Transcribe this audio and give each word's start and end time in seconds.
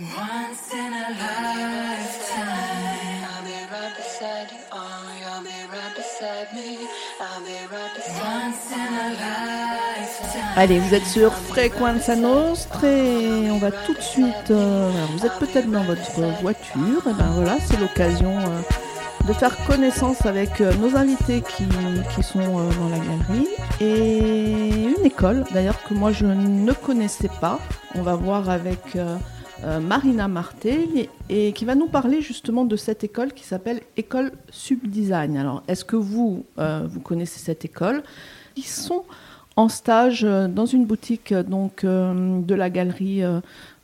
Once 0.00 0.72
in 0.72 0.94
a 0.94 1.10
lifetime, 1.10 2.48
I'll 3.28 3.44
be 3.44 3.52
right 3.70 3.94
beside 3.98 4.50
you. 4.50 4.56
Oh, 4.72 4.78
you'll 5.20 5.44
be 5.44 5.50
right 5.70 5.94
beside 5.94 6.48
me. 6.54 6.88
I'll 7.20 7.42
be 7.44 7.52
right 7.70 7.94
beside 7.94 8.22
Once 8.24 8.72
in 8.72 8.80
a 8.80 9.10
lifetime. 9.10 10.56
Allez, 10.56 10.78
vous 10.78 10.94
êtes 10.94 11.04
sur 11.04 11.34
Frequenza 11.34 12.16
Nostra 12.16 12.88
et 12.88 13.50
on 13.50 13.58
va 13.58 13.70
tout 13.70 13.92
de 13.92 14.00
suite. 14.00 14.50
euh, 14.50 14.90
alors, 14.90 15.10
vous 15.18 15.26
êtes 15.26 15.38
peut-être 15.38 15.70
dans 15.70 15.84
votre 15.84 16.20
voiture, 16.40 17.06
et 17.06 17.12
ben 17.12 17.30
voilà, 17.34 17.58
c'est 17.66 17.78
l'occasion 17.78 18.38
euh, 18.38 19.28
de 19.28 19.34
faire 19.34 19.54
connaissance 19.66 20.24
avec 20.24 20.62
euh, 20.62 20.72
nos 20.76 20.96
invités 20.96 21.42
qui, 21.42 21.68
qui 22.14 22.22
sont 22.22 22.38
euh, 22.40 22.70
dans 22.72 22.88
la 22.88 22.98
galerie 22.98 23.48
et 23.82 24.94
une 24.96 25.04
école 25.04 25.44
d'ailleurs 25.52 25.82
que 25.82 25.92
moi 25.92 26.10
je 26.10 26.24
ne 26.24 26.72
connaissais 26.72 27.28
pas. 27.42 27.58
On 27.94 28.00
va 28.02 28.14
voir 28.14 28.48
avec 28.48 28.96
Marina 29.80 30.26
Martel 30.26 30.88
et 31.28 31.52
qui 31.52 31.64
va 31.64 31.74
nous 31.74 31.88
parler 31.88 32.22
justement 32.22 32.64
de 32.64 32.76
cette 32.76 33.04
école 33.04 33.32
qui 33.32 33.44
s'appelle 33.44 33.80
École 33.96 34.32
Subdesign. 34.50 35.36
Alors, 35.36 35.62
est-ce 35.68 35.84
que 35.84 35.96
vous, 35.96 36.44
euh, 36.58 36.86
vous 36.88 37.00
connaissez 37.00 37.38
cette 37.40 37.64
école? 37.64 38.02
Ils 38.56 38.64
sont 38.64 39.04
en 39.56 39.68
stage 39.68 40.24
euh, 40.24 40.48
dans 40.48 40.64
une 40.66 40.86
boutique 40.86 41.32
euh, 41.32 41.42
donc 41.42 41.84
euh, 41.84 42.40
de 42.40 42.54
la 42.54 42.70
galerie 42.70 43.22
euh, 43.22 43.40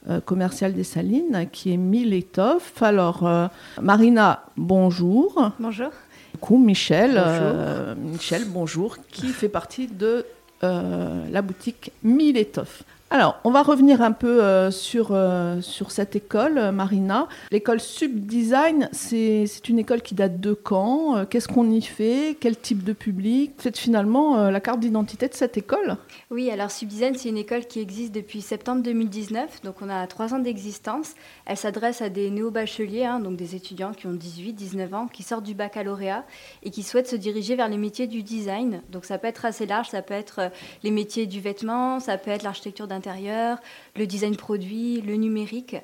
euh, 0.08 0.20
commerciale 0.20 0.72
des 0.72 0.84
Salines 0.84 1.46
qui 1.52 1.72
est 1.72 1.76
Mille 1.76 2.14
Étoffes. 2.14 2.82
Alors 2.82 3.26
euh, 3.26 3.46
Marina, 3.82 4.44
bonjour. 4.56 5.52
Bonjour. 5.60 5.90
Du 6.32 6.38
coup, 6.40 6.58
Michel, 6.58 7.10
Bonjour. 7.10 7.24
euh, 7.30 7.94
Michel, 7.96 8.44
bonjour, 8.46 8.96
qui 9.10 9.28
fait 9.28 9.48
partie 9.48 9.88
de 9.88 10.24
euh, 10.64 11.24
la 11.30 11.42
boutique 11.42 11.92
Mille 12.02 12.36
Étoffes. 12.36 12.82
Alors, 13.08 13.38
on 13.44 13.52
va 13.52 13.62
revenir 13.62 14.02
un 14.02 14.10
peu 14.10 14.42
euh, 14.42 14.72
sur, 14.72 15.10
euh, 15.12 15.60
sur 15.60 15.92
cette 15.92 16.16
école, 16.16 16.58
euh, 16.58 16.72
Marina. 16.72 17.28
L'école 17.52 17.78
Subdesign, 17.78 18.88
c'est 18.90 19.46
une 19.68 19.78
école 19.78 20.02
qui 20.02 20.16
date 20.16 20.40
de 20.40 20.54
quand 20.54 21.24
Qu'est-ce 21.26 21.46
qu'on 21.46 21.70
y 21.70 21.82
fait 21.82 22.36
Quel 22.40 22.56
type 22.56 22.82
de 22.82 22.92
public? 22.92 23.52
C'est 23.58 23.76
finalement 23.76 24.50
la 24.50 24.60
carte 24.60 24.80
d'identité 24.80 25.28
de 25.28 25.34
cette 25.34 25.56
école 25.56 25.96
Oui, 26.30 26.50
alors 26.50 26.72
Subdesign, 26.72 27.14
c'est 27.14 27.28
une 27.28 27.36
école 27.36 27.66
qui 27.66 27.78
existe 27.78 28.12
depuis 28.12 28.40
septembre 28.40 28.82
2019, 28.82 29.62
donc 29.62 29.76
on 29.82 29.88
a 29.88 30.04
trois 30.08 30.34
ans 30.34 30.40
d'existence. 30.40 31.14
Elle 31.44 31.56
s'adresse 31.56 32.02
à 32.02 32.08
des 32.08 32.30
néo-bacheliers, 32.30 33.04
hein, 33.04 33.20
donc 33.20 33.36
des 33.36 33.54
étudiants 33.54 33.92
qui 33.92 34.08
ont 34.08 34.14
18, 34.14 34.52
19 34.52 34.94
ans, 34.94 35.06
qui 35.06 35.22
sortent 35.22 35.44
du 35.44 35.54
baccalauréat 35.54 36.24
et 36.64 36.70
qui 36.70 36.82
souhaitent 36.82 37.08
se 37.08 37.16
diriger 37.16 37.54
vers 37.54 37.68
les 37.68 37.78
métiers 37.78 38.08
du 38.08 38.24
design. 38.24 38.82
Donc 38.90 39.04
ça 39.04 39.18
peut 39.18 39.28
être 39.28 39.44
assez 39.44 39.66
large, 39.66 39.90
ça 39.90 40.02
peut 40.02 40.14
être 40.14 40.50
les 40.82 40.90
métiers 40.90 41.26
du 41.26 41.40
vêtement, 41.40 42.00
ça 42.00 42.18
peut 42.18 42.32
être 42.32 42.42
l'architecture 42.42 42.88
d'intérieur, 42.96 43.58
le 43.96 44.06
design 44.06 44.36
produit, 44.36 45.00
le 45.02 45.14
numérique. 45.16 45.76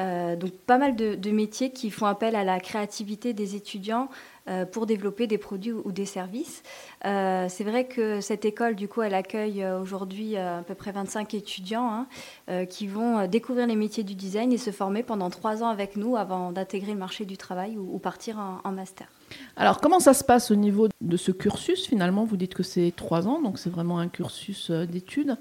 Euh, 0.00 0.36
donc 0.36 0.52
pas 0.52 0.78
mal 0.78 0.96
de, 0.96 1.30
métiers 1.30 1.70
qui 1.70 1.90
font 1.90 2.06
appel 2.06 2.34
à 2.34 2.44
la 2.44 2.58
créativité 2.58 3.32
des 3.34 3.54
étudiants 3.54 4.08
euh, 4.48 4.64
pour 4.64 4.86
développer 4.86 5.26
des 5.26 5.36
produits 5.36 5.72
ou, 5.72 5.92
des 5.92 6.06
services. 6.06 6.62
Euh, 7.04 7.46
c'est 7.48 7.64
vrai 7.64 7.86
que 7.86 8.20
cette 8.20 8.44
école, 8.44 8.76
du 8.76 8.88
coup, 8.88 9.02
elle 9.02 9.14
accueille 9.14 9.64
aujourd'hui 9.64 10.36
à 10.36 10.62
peu 10.66 10.74
près 10.74 10.92
25 10.92 11.34
étudiants 11.34 12.06
hein, 12.48 12.66
qui 12.66 12.86
vont 12.86 13.26
découvrir 13.26 13.66
les 13.66 13.76
métiers 13.76 14.04
du 14.04 14.14
design 14.14 14.52
et 14.52 14.58
se 14.58 14.70
former 14.70 15.02
pendant 15.02 15.28
trois 15.30 15.62
ans 15.62 15.68
avec 15.68 15.96
nous 15.96 16.16
avant 16.16 16.52
d'intégrer 16.52 16.92
le 16.92 16.98
marché 16.98 17.24
du 17.24 17.36
travail 17.36 17.76
ou, 17.76 17.98
partir 17.98 18.38
en, 18.38 18.60
en 18.64 18.72
master. 18.72 19.06
Alors, 19.56 19.80
comment 19.80 20.00
ça 20.00 20.14
se 20.14 20.24
passe 20.24 20.50
au 20.50 20.56
niveau 20.56 20.88
de 21.00 21.16
ce 21.16 21.30
cursus? 21.30 21.86
Finalement, 21.86 22.24
vous 22.24 22.36
dites 22.36 22.54
que 22.54 22.62
c'est 22.62 22.92
trois 22.96 23.28
ans, 23.28 23.40
donc 23.40 23.58
c'est 23.58 23.70
vraiment 23.70 23.98
un 23.98 24.08
cursus 24.08 24.70
d'études. 24.70 25.36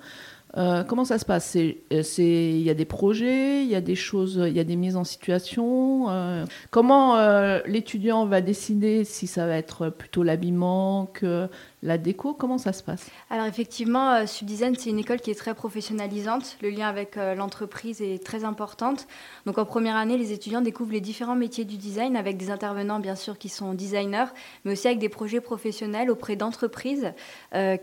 Euh, 0.58 0.84
comment 0.84 1.06
ça 1.06 1.20
se 1.20 1.26
passe? 1.26 1.56
Euh, 1.56 1.72
Il 2.18 2.62
y 2.62 2.70
a 2.70 2.74
des 2.74 2.86
projets, 2.86 3.64
il 3.64 3.70
y 3.70 3.76
a 3.76 3.82
des 3.82 3.96
choses, 3.96 4.42
il 4.48 4.54
y 4.54 4.60
a 4.60 4.64
des 4.64 4.76
mises 4.76 4.96
en 4.96 5.04
situation. 5.04 6.10
euh, 6.10 6.46
comment 6.72 7.18
l'étudiant 7.66 8.26
va 8.26 8.42
décider 8.42 9.04
si 9.04 9.28
ça 9.28 9.46
va 9.46 9.58
être 9.58 9.90
plutôt 9.90 10.24
l'habillement 10.24 11.08
que 11.14 11.48
la 11.84 11.98
déco? 11.98 12.34
Comment 12.34 12.58
ça 12.58 12.74
se 12.74 12.84
passe? 12.84 13.08
Alors 13.30 13.46
effectivement, 13.46 14.26
Subdesign, 14.26 14.76
c'est 14.76 14.90
une 14.90 15.00
école 15.00 15.22
qui 15.22 15.32
est 15.32 15.36
très 15.36 15.54
professionnalisante. 15.54 16.58
Le 16.62 16.70
lien 16.70 16.88
avec 16.88 17.16
l'entreprise 17.16 18.02
est 18.02 18.24
très 18.24 18.44
importante. 18.44 19.08
Donc 19.46 19.58
en 19.58 19.66
première 19.66 19.96
année, 19.96 20.18
les 20.18 20.32
étudiants 20.32 20.62
découvrent 20.62 20.94
les 20.94 21.02
différents 21.02 21.36
métiers 21.36 21.66
du 21.66 21.78
design 21.78 22.16
avec 22.16 22.38
des 22.38 22.50
intervenants 22.50 23.00
bien 23.00 23.16
sûr 23.16 23.38
qui 23.38 23.50
sont 23.50 23.74
designers, 23.74 24.32
mais 24.66 24.74
aussi 24.74 24.88
avec 24.88 25.00
des 25.00 25.10
projets 25.10 25.42
professionnels 25.42 26.10
auprès 26.10 26.36
d'entreprises 26.36 27.14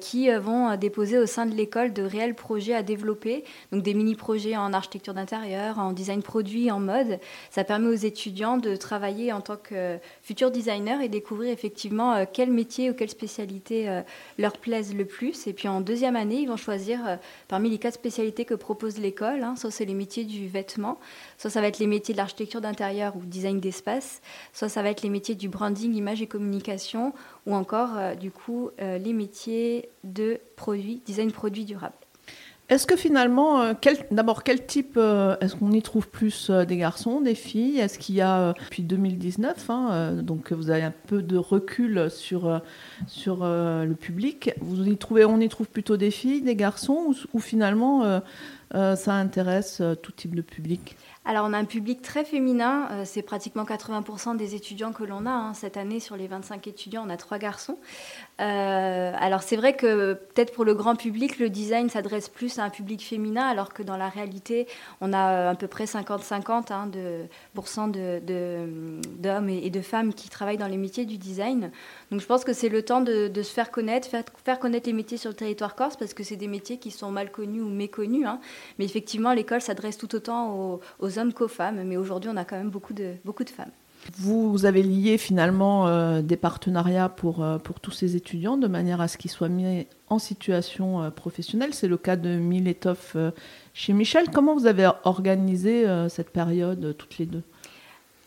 qui 0.01 0.31
vont 0.31 0.77
déposer 0.77 1.19
au 1.19 1.27
sein 1.27 1.47
de 1.47 1.55
l'école 1.55 1.93
de 1.93 2.03
réels 2.03 2.35
projets 2.35 2.56
à 2.75 2.83
développer. 2.83 3.45
Donc 3.73 3.83
des 3.83 3.95
mini-projets 3.95 4.57
en 4.57 4.73
architecture 4.73 5.15
d'intérieur, 5.15 5.79
en 5.79 5.93
design 5.93 6.23
produit, 6.23 6.71
en 6.71 6.81
mode. 6.81 7.19
Ça 7.51 7.65
permet 7.65 7.89
aux 7.89 7.93
étudiants 7.95 8.57
de 8.57 8.77
travailler 8.77 9.33
en 9.33 9.41
tant 9.41 9.57
que 9.57 9.99
futurs 10.23 10.51
designers 10.51 11.05
et 11.05 11.09
découvrir 11.09 11.51
effectivement 11.51 12.15
euh, 12.15 12.25
quel 12.31 12.51
métier 12.51 12.91
ou 12.91 12.95
quelle 12.95 13.11
spécialité 13.11 13.89
euh, 13.89 14.03
leur 14.39 14.59
plaisent 14.59 14.95
le 14.95 15.05
plus. 15.05 15.47
Et 15.47 15.53
puis 15.53 15.69
en 15.69 15.81
deuxième 15.81 16.17
année, 16.17 16.41
ils 16.41 16.49
vont 16.49 16.57
choisir 16.57 17.07
euh, 17.07 17.17
parmi 17.49 17.71
les 17.71 17.79
quatre 17.79 17.95
spécialités 17.95 18.45
que 18.45 18.55
propose 18.55 18.99
l'école. 18.99 19.43
hein. 19.43 19.55
Soit 19.57 19.71
c'est 19.71 19.85
les 19.85 19.95
métiers 19.95 20.25
du 20.25 20.49
vêtement, 20.49 20.99
soit 21.39 21.51
ça 21.51 21.61
va 21.61 21.69
être 21.69 21.79
les 21.79 21.87
métiers 21.87 22.15
de 22.15 22.19
l'architecture 22.19 22.61
d'intérieur 22.61 23.17
ou 23.17 23.21
design 23.25 23.61
d'espace, 23.61 24.21
soit 24.53 24.69
ça 24.69 24.83
va 24.83 24.91
être 24.91 25.03
les 25.03 25.11
métiers 25.11 25.35
du 25.35 25.49
branding, 25.49 25.95
image 25.95 26.23
et 26.23 26.27
communication, 26.27 27.13
ou 27.47 27.55
encore 27.55 28.17
du 28.17 28.31
coup 28.31 28.71
les 28.79 29.13
métiers 29.13 29.89
de 30.05 30.41
produits, 30.57 31.03
design 31.05 31.33
produit 31.33 31.65
durable. 31.65 31.95
Est-ce 32.69 32.89
que 32.89 32.97
finalement, 32.97 33.61
euh, 33.61 33.75
d'abord, 34.11 34.43
quel 34.43 34.67
type 34.67 34.95
euh, 34.97 35.37
Est-ce 35.41 35.55
qu'on 35.55 35.71
y 35.71 35.83
trouve 35.83 36.09
plus 36.09 36.51
euh, 36.51 36.65
des 36.65 36.77
garçons, 36.77 37.21
des 37.21 37.37
filles? 37.37 37.79
Est-ce 37.79 37.97
qu'il 37.97 38.17
y 38.17 38.21
a, 38.21 38.55
depuis 38.55 38.83
2019, 38.83 39.71
hein, 39.71 40.13
donc 40.15 40.53
vous 40.53 40.71
avez 40.71 40.83
un 40.83 40.95
peu 41.07 41.23
de 41.23 41.37
recul 41.37 42.11
sur, 42.11 42.61
sur 43.07 43.45
le 43.45 43.95
public, 43.95 44.51
vous 44.61 44.85
y 44.89 44.97
trouvez, 44.97 45.25
on 45.25 45.39
y 45.39 45.49
trouve 45.49 45.69
plutôt 45.69 45.97
des 45.97 46.11
filles, 46.11 46.43
des 46.43 46.57
garçons, 46.57 47.15
ou 47.33 47.39
finalement 47.39 48.21
euh, 48.75 48.97
ça 48.97 49.15
intéresse 49.15 49.81
euh, 49.81 49.95
tout 49.95 50.11
type 50.11 50.35
de 50.35 50.43
public 50.43 50.97
Alors, 51.25 51.47
on 51.49 51.53
a 51.53 51.59
un 51.59 51.65
public 51.65 52.03
très 52.03 52.25
féminin. 52.25 52.89
euh, 52.91 53.03
c'est 53.05 53.23
pratiquement 53.23 53.65
80% 53.65 54.37
des 54.37 54.57
étudiants 54.57 54.93
que 54.93 55.05
l'on 55.05 55.25
a. 55.25 55.31
hein. 55.31 55.55
Cette 55.55 55.77
année, 55.77 56.01
sur 56.01 56.17
les 56.17 56.27
25 56.27 56.67
étudiants, 56.67 57.05
on 57.07 57.11
a 57.11 57.17
trois 57.17 57.39
garçons. 57.39 57.79
Alors, 58.39 59.43
c'est 59.43 59.57
vrai 59.57 59.77
que 59.77 60.15
peut-être 60.15 60.53
pour 60.53 60.65
le 60.65 60.75
grand 60.75 60.97
public, 60.97 61.39
le 61.39 61.49
design 61.49 61.89
s'adresse 61.89 62.29
plus 62.29 62.59
à 62.59 62.65
un 62.65 62.71
public 62.71 63.03
féminin, 63.03 63.47
alors 63.47 63.73
que 63.73 63.83
dans 63.83 63.97
la 63.97 64.09
réalité, 64.09 64.67
on 65.01 65.13
a 65.13 65.51
à 65.51 65.55
peu 65.55 65.69
près 65.69 65.85
50-50 65.85 66.73
hein, 66.73 66.87
de, 66.87 67.27
d'hommes 69.19 69.49
et 69.49 69.71
de 69.71 69.81
femmes 69.81 70.13
qui 70.13 70.29
travaillent 70.29 70.59
dans 70.59 70.67
les 70.67 70.77
métiers 70.77 71.07
du 71.07 71.19
design. 71.19 71.71
Donc, 72.11 72.21
je 72.21 72.27
pense 72.27 72.45
que 72.45 72.53
c'est 72.53 72.69
le 72.69 72.83
temps 72.83 73.01
de, 73.01 73.31
se 73.35 73.53
faire 73.53 73.71
connaître, 73.71 74.09
faire, 74.09 74.25
faire 74.45 74.59
connaître 74.59 74.87
les 74.87 74.93
métiers 74.93 75.19
sur 75.19 75.31
le 75.31 75.37
territoire 75.37 75.75
corse, 75.75 75.97
parce 75.97 76.15
que 76.15 76.23
c'est 76.23 76.37
des 76.37 76.49
métiers 76.49 76.79
qui 76.79 76.91
sont 76.91 77.11
mal 77.11 77.31
connus 77.31 77.63
ou 77.63 77.69
méconnus. 77.69 78.27
hein. 78.27 78.41
Mais 78.79 78.85
effectivement, 78.85 79.33
l'école 79.33 79.61
s'adresse 79.61 79.99
tout 79.99 80.15
autant 80.15 80.81
aux, 81.01 81.19
hommes 81.19 81.33
qu'aux 81.33 81.49
femmes. 81.49 81.83
Mais 81.85 81.97
aujourd'hui, 81.97 82.31
on 82.33 82.37
a 82.37 82.45
quand 82.45 82.57
même 82.57 82.71
beaucoup 82.71 82.95
de, 82.95 83.15
beaucoup 83.25 83.45
de 83.45 83.51
femmes. 83.51 83.71
Vous 84.19 84.67
avez 84.67 84.83
lié 84.83 85.19
finalement 85.19 85.89
euh, 85.89 86.23
des 86.23 86.37
partenariats 86.37 87.09
pour, 87.09 87.43
euh, 87.43 87.59
pour 87.59 87.81
tous 87.81 87.91
ces 87.91 88.15
étudiants 88.15 88.57
de 88.57 88.69
manière 88.69 89.01
à 89.01 89.09
ce 89.09 89.19
qu'ils 89.19 89.31
soient 89.31 89.49
mis 89.49 89.87
en 90.09 90.19
situation 90.19 91.03
euh, 91.03 91.11
professionnelle. 91.11 91.75
C'est 91.75 91.89
le 91.89 91.97
cas 91.97 92.17
de 92.17 92.39
euh, 93.17 93.31
chez 93.75 93.93
Michel. 93.93 94.27
Comment 94.33 94.55
vous 94.55 94.67
avez 94.67 94.89
organisé 95.05 95.87
cette 96.09 96.31
période 96.31 96.95
toutes 96.97 97.19
les 97.19 97.27
deux? 97.27 97.43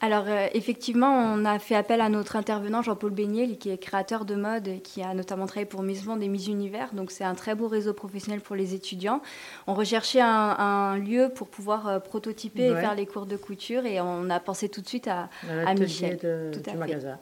Alors, 0.01 0.23
euh, 0.29 0.47
effectivement, 0.53 1.09
on 1.11 1.43
a 1.43 1.59
fait 1.59 1.75
appel 1.75 1.99
à 1.99 2.07
notre 2.07 2.37
intervenant 2.37 2.81
Jean-Paul 2.81 3.11
Beignet, 3.11 3.57
qui 3.57 3.69
est 3.69 3.77
créateur 3.77 4.23
de 4.23 4.33
mode 4.35 4.69
et 4.69 4.79
qui 4.79 5.03
a 5.03 5.13
notamment 5.13 5.45
travaillé 5.45 5.65
pour 5.65 5.83
Miss 5.83 6.05
Monde 6.05 6.23
et 6.23 6.29
Miss 6.29 6.47
Univers. 6.47 6.93
Donc, 6.93 7.11
c'est 7.11 7.25
un 7.25 7.35
très 7.35 7.53
beau 7.53 7.67
réseau 7.67 7.91
professionnel 7.93 8.39
pour 8.39 8.55
les 8.55 8.73
étudiants. 8.73 9.21
On 9.67 9.73
recherchait 9.73 10.21
un, 10.21 10.27
un 10.57 10.97
lieu 10.97 11.29
pour 11.35 11.49
pouvoir 11.49 11.87
euh, 11.89 11.99
prototyper 11.99 12.71
Ouais. 12.71 12.77
et 12.77 12.81
faire 12.81 12.95
les 12.95 13.05
cours 13.05 13.25
de 13.25 13.35
couture. 13.35 13.85
Et 13.85 13.99
on 13.99 14.29
a 14.29 14.39
pensé 14.39 14.69
tout 14.69 14.79
de 14.79 14.87
suite 14.87 15.09
à, 15.09 15.27
à 15.67 15.73
Michel. 15.73 16.17
de- 16.17 16.51
Tout 16.53 16.59
à 16.59 16.63
du 16.63 16.69
fait. 16.69 16.75
magasin. 16.77 17.17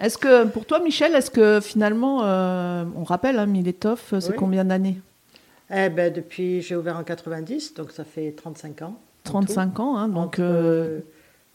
Est-ce 0.00 0.18
que, 0.18 0.44
pour 0.46 0.64
toi, 0.66 0.80
Michel, 0.80 1.14
est-ce 1.14 1.30
que 1.30 1.60
finalement, 1.60 2.24
euh, 2.24 2.84
on 2.96 3.04
rappelle, 3.04 3.38
hein, 3.38 3.46
Mille 3.46 3.68
Étoffes, 3.68 4.14
c'est 4.18 4.30
Oui. 4.30 4.36
combien 4.36 4.64
d'années 4.64 4.98
Eh 5.72 5.88
ben, 5.88 6.12
depuis, 6.12 6.62
j'ai 6.62 6.74
ouvert 6.74 6.96
en 6.96 7.04
90, 7.04 7.74
donc 7.74 7.92
ça 7.92 8.02
fait 8.02 8.32
35 8.32 8.82
ans. 8.82 8.86
en 8.86 8.90
tout. 8.90 9.30
35 9.32 9.78
ans, 9.80 9.96
hein, 9.98 10.08
donc 10.08 10.38
Entre, 10.38 11.02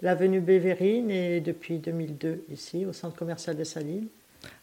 l'avenue 0.04 0.40
Bévérine 0.42 1.10
et 1.10 1.40
depuis 1.42 1.80
2002 1.80 2.44
ici, 2.52 2.86
au 2.86 2.94
centre 2.94 3.16
commercial 3.16 3.56
des 3.56 3.66
Salines. 3.66 4.08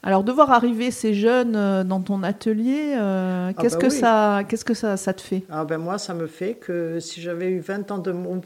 alors 0.03 0.23
de 0.23 0.31
voir 0.31 0.51
arriver 0.53 0.91
ces 0.93 1.15
jeunes 1.15 1.57
euh, 1.57 1.83
dans 1.83 2.01
ton 2.01 2.23
atelier, 2.23 2.95
euh, 2.97 3.51
Ah 3.51 3.61
qu'est-ce 3.61 3.77
bah 3.77 3.81
que 3.83 3.87
oui. 3.93 3.99
ça, 3.99 4.43
qu'est-ce 4.49 4.65
que 4.65 4.75
ça, 4.75 4.97
ça 4.97 5.13
te 5.15 5.21
fait? 5.23 5.43
Ah 5.51 5.65
ben 5.65 5.79
moi, 5.79 5.99
ça 5.99 6.15
me 6.15 6.27
fait 6.29 6.55
que 6.55 7.01
si 7.01 7.21
j'avais 7.21 7.51
eu 7.51 7.59
20 7.61 7.91
ans 7.91 7.99
de 7.99 8.13
mo- 8.13 8.43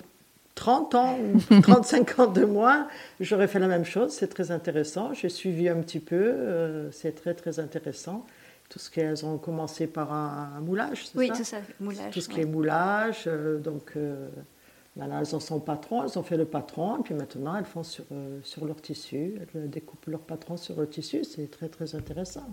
30 0.55 0.95
ans 0.95 1.19
ou 1.51 1.61
35 1.63 2.19
ans 2.21 2.27
de 2.29 2.45
moins, 2.45 2.87
j'aurais 3.19 3.49
fait 3.49 3.59
la 3.59 3.67
même 3.67 3.85
chose. 3.85 4.13
C'est 4.13 4.29
très 4.29 4.53
intéressant. 4.53 5.13
J'ai 5.13 5.29
suivi 5.29 5.69
un 5.69 5.81
petit 5.81 5.99
peu. 5.99 6.15
euh, 6.17 6.91
c'est 6.93 7.13
très, 7.17 7.35
très 7.35 7.59
intéressant. 7.59 8.25
Tout 8.69 8.79
ce 8.79 8.89
qu'elles 8.89 9.27
ont 9.27 9.37
commencé 9.37 9.89
par 9.89 10.13
un, 10.13 10.51
un 10.57 10.61
moulage, 10.61 11.07
c'est 11.09 11.19
Oui, 11.19 11.27
ça? 11.29 11.35
tout 11.37 11.45
ça, 11.45 11.57
moulage. 11.81 12.15
Tout 12.15 12.21
ce 12.21 12.29
qui 12.29 12.37
ouais. 12.37 12.43
est 12.43 12.47
moulage. 12.47 13.25
euh, 13.27 13.59
donc, 13.59 13.93
euh, 13.97 14.29
Maintenant, 14.97 15.19
elles 15.19 15.35
ont 15.35 15.41
son 15.41 15.59
patron, 15.59 16.05
elles 16.05 16.17
ont 16.17 16.23
fait 16.23 16.37
le 16.37 16.45
patron, 16.45 16.99
et 16.99 17.03
puis 17.03 17.15
maintenant, 17.15 17.57
elles 17.57 17.65
font 17.65 17.83
sur, 17.83 18.05
euh, 18.13 18.39
sur 18.45 18.65
leur 18.65 18.81
tissu, 18.81 19.35
elles 19.55 19.69
découpent 19.69 20.07
leur 20.07 20.21
patron 20.21 20.57
sur 20.57 20.79
le 20.79 20.89
tissu, 20.89 21.25
c'est 21.25 21.51
très 21.51 21.69
très 21.69 21.97
intéressant. 21.97 22.47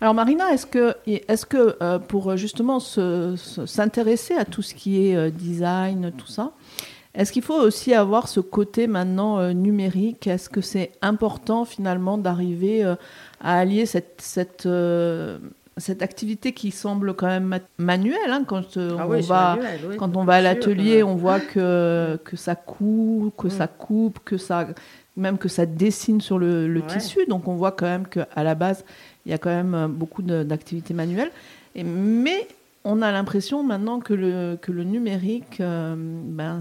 Alors 0.00 0.14
Marina, 0.14 0.52
est-ce 0.52 0.66
que, 0.66 0.94
est 1.08 1.44
que 1.44 1.76
euh, 1.82 1.98
pour 1.98 2.36
justement 2.36 2.78
s'intéresser 2.78 4.34
à 4.34 4.44
tout 4.44 4.62
ce 4.62 4.74
qui 4.74 5.08
est 5.08 5.16
euh, 5.16 5.30
design, 5.30 6.12
tout 6.16 6.28
ça, 6.28 6.52
est-ce 7.14 7.32
qu'il 7.32 7.42
faut 7.42 7.60
aussi 7.60 7.92
avoir 7.92 8.28
ce 8.28 8.38
côté 8.38 8.86
maintenant 8.86 9.52
numérique? 9.52 10.26
Est-ce 10.28 10.48
que 10.48 10.62
c'est 10.62 10.92
important 11.02 11.66
finalement 11.66 12.16
d'arriver 12.16 12.82
à 12.84 12.96
allier 13.58 13.84
cette 13.84 14.66
cette 15.76 16.02
activité 16.02 16.52
qui 16.52 16.70
semble 16.70 17.14
quand 17.14 17.26
même 17.26 17.58
manuelle, 17.78 18.18
hein, 18.30 18.44
quand, 18.46 18.76
euh, 18.76 18.96
ah 18.98 19.06
on 19.08 19.20
va, 19.20 19.58
quand 19.98 20.16
on 20.16 20.24
va 20.24 20.34
à 20.34 20.40
l'atelier, 20.40 21.02
on 21.02 21.14
voit 21.14 21.40
que, 21.40 22.18
que 22.24 22.36
ça 22.36 22.54
coupe, 22.54 23.34
que 23.36 23.48
ça 23.48 23.66
coupe, 23.68 24.18
que 24.24 24.36
ça, 24.36 24.68
même 25.16 25.38
que 25.38 25.48
ça 25.48 25.66
dessine 25.66 26.20
sur 26.20 26.38
le, 26.38 26.82
tissu. 26.88 27.20
Donc 27.28 27.48
on 27.48 27.54
voit 27.54 27.72
quand 27.72 27.86
même 27.86 28.06
qu'à 28.06 28.42
la 28.42 28.54
base, 28.54 28.84
il 29.24 29.30
y 29.30 29.34
a 29.34 29.38
quand 29.38 29.50
même 29.50 29.74
euh, 29.74 29.88
beaucoup 29.88 30.22
d'activités 30.22 30.94
manuelles. 30.94 31.30
Et, 31.74 31.84
mais 31.84 32.46
on 32.84 33.00
a 33.00 33.12
l'impression 33.12 33.62
maintenant 33.62 34.00
que 34.00 34.12
le, 34.12 34.58
que 34.60 34.72
le 34.72 34.84
numérique 34.84 35.60
euh, 35.60 35.94
ben, 35.96 36.60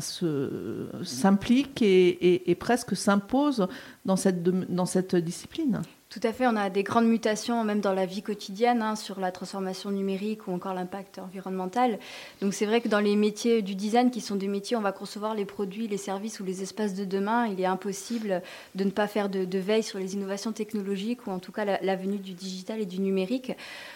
s'implique 1.03 1.81
et, 1.81 2.49
et, 2.49 2.55
presque 2.55 2.95
s'impose 2.95 3.67
dans 4.05 4.15
cette, 4.15 4.43
dans 4.43 4.85
cette 4.85 5.15
discipline. 5.15 5.81
Tout 6.11 6.19
à 6.23 6.33
fait, 6.33 6.45
on 6.45 6.57
a 6.57 6.69
des 6.69 6.83
grandes 6.83 7.07
mutations 7.07 7.63
même 7.63 7.79
dans 7.79 7.93
la 7.93 8.05
vie 8.05 8.21
quotidienne 8.21 8.81
hein, 8.81 8.97
sur 8.97 9.21
la 9.21 9.31
transformation 9.31 9.91
numérique 9.91 10.45
ou 10.45 10.51
encore 10.51 10.73
l'impact 10.73 11.19
environnemental. 11.19 11.99
Donc 12.41 12.53
c'est 12.53 12.65
vrai 12.65 12.81
que 12.81 12.89
dans 12.89 12.99
les 12.99 13.15
métiers 13.15 13.61
du 13.61 13.75
design, 13.75 14.11
qui 14.11 14.19
sont 14.19 14.35
des 14.35 14.49
métiers 14.49 14.75
où 14.75 14.79
on 14.79 14.83
va 14.83 14.91
concevoir 14.91 15.35
les 15.35 15.45
produits, 15.45 15.87
les 15.87 15.95
services 15.95 16.41
ou 16.41 16.43
les 16.43 16.63
espaces 16.63 16.95
de 16.95 17.05
demain, 17.05 17.47
il 17.47 17.61
est 17.61 17.65
impossible 17.65 18.41
de 18.75 18.83
ne 18.83 18.89
pas 18.89 19.07
faire 19.07 19.29
de, 19.29 19.57
veille 19.57 19.83
sur 19.83 19.99
les 19.99 20.13
innovations 20.15 20.51
technologiques 20.51 21.27
ou 21.27 21.31
en 21.31 21.39
tout 21.39 21.53
cas 21.53 21.63
la, 21.63 21.95
du 21.95 22.33
digital 22.33 22.81
et 22.81 22.85
du 22.85 22.99
numérique. 22.99 23.53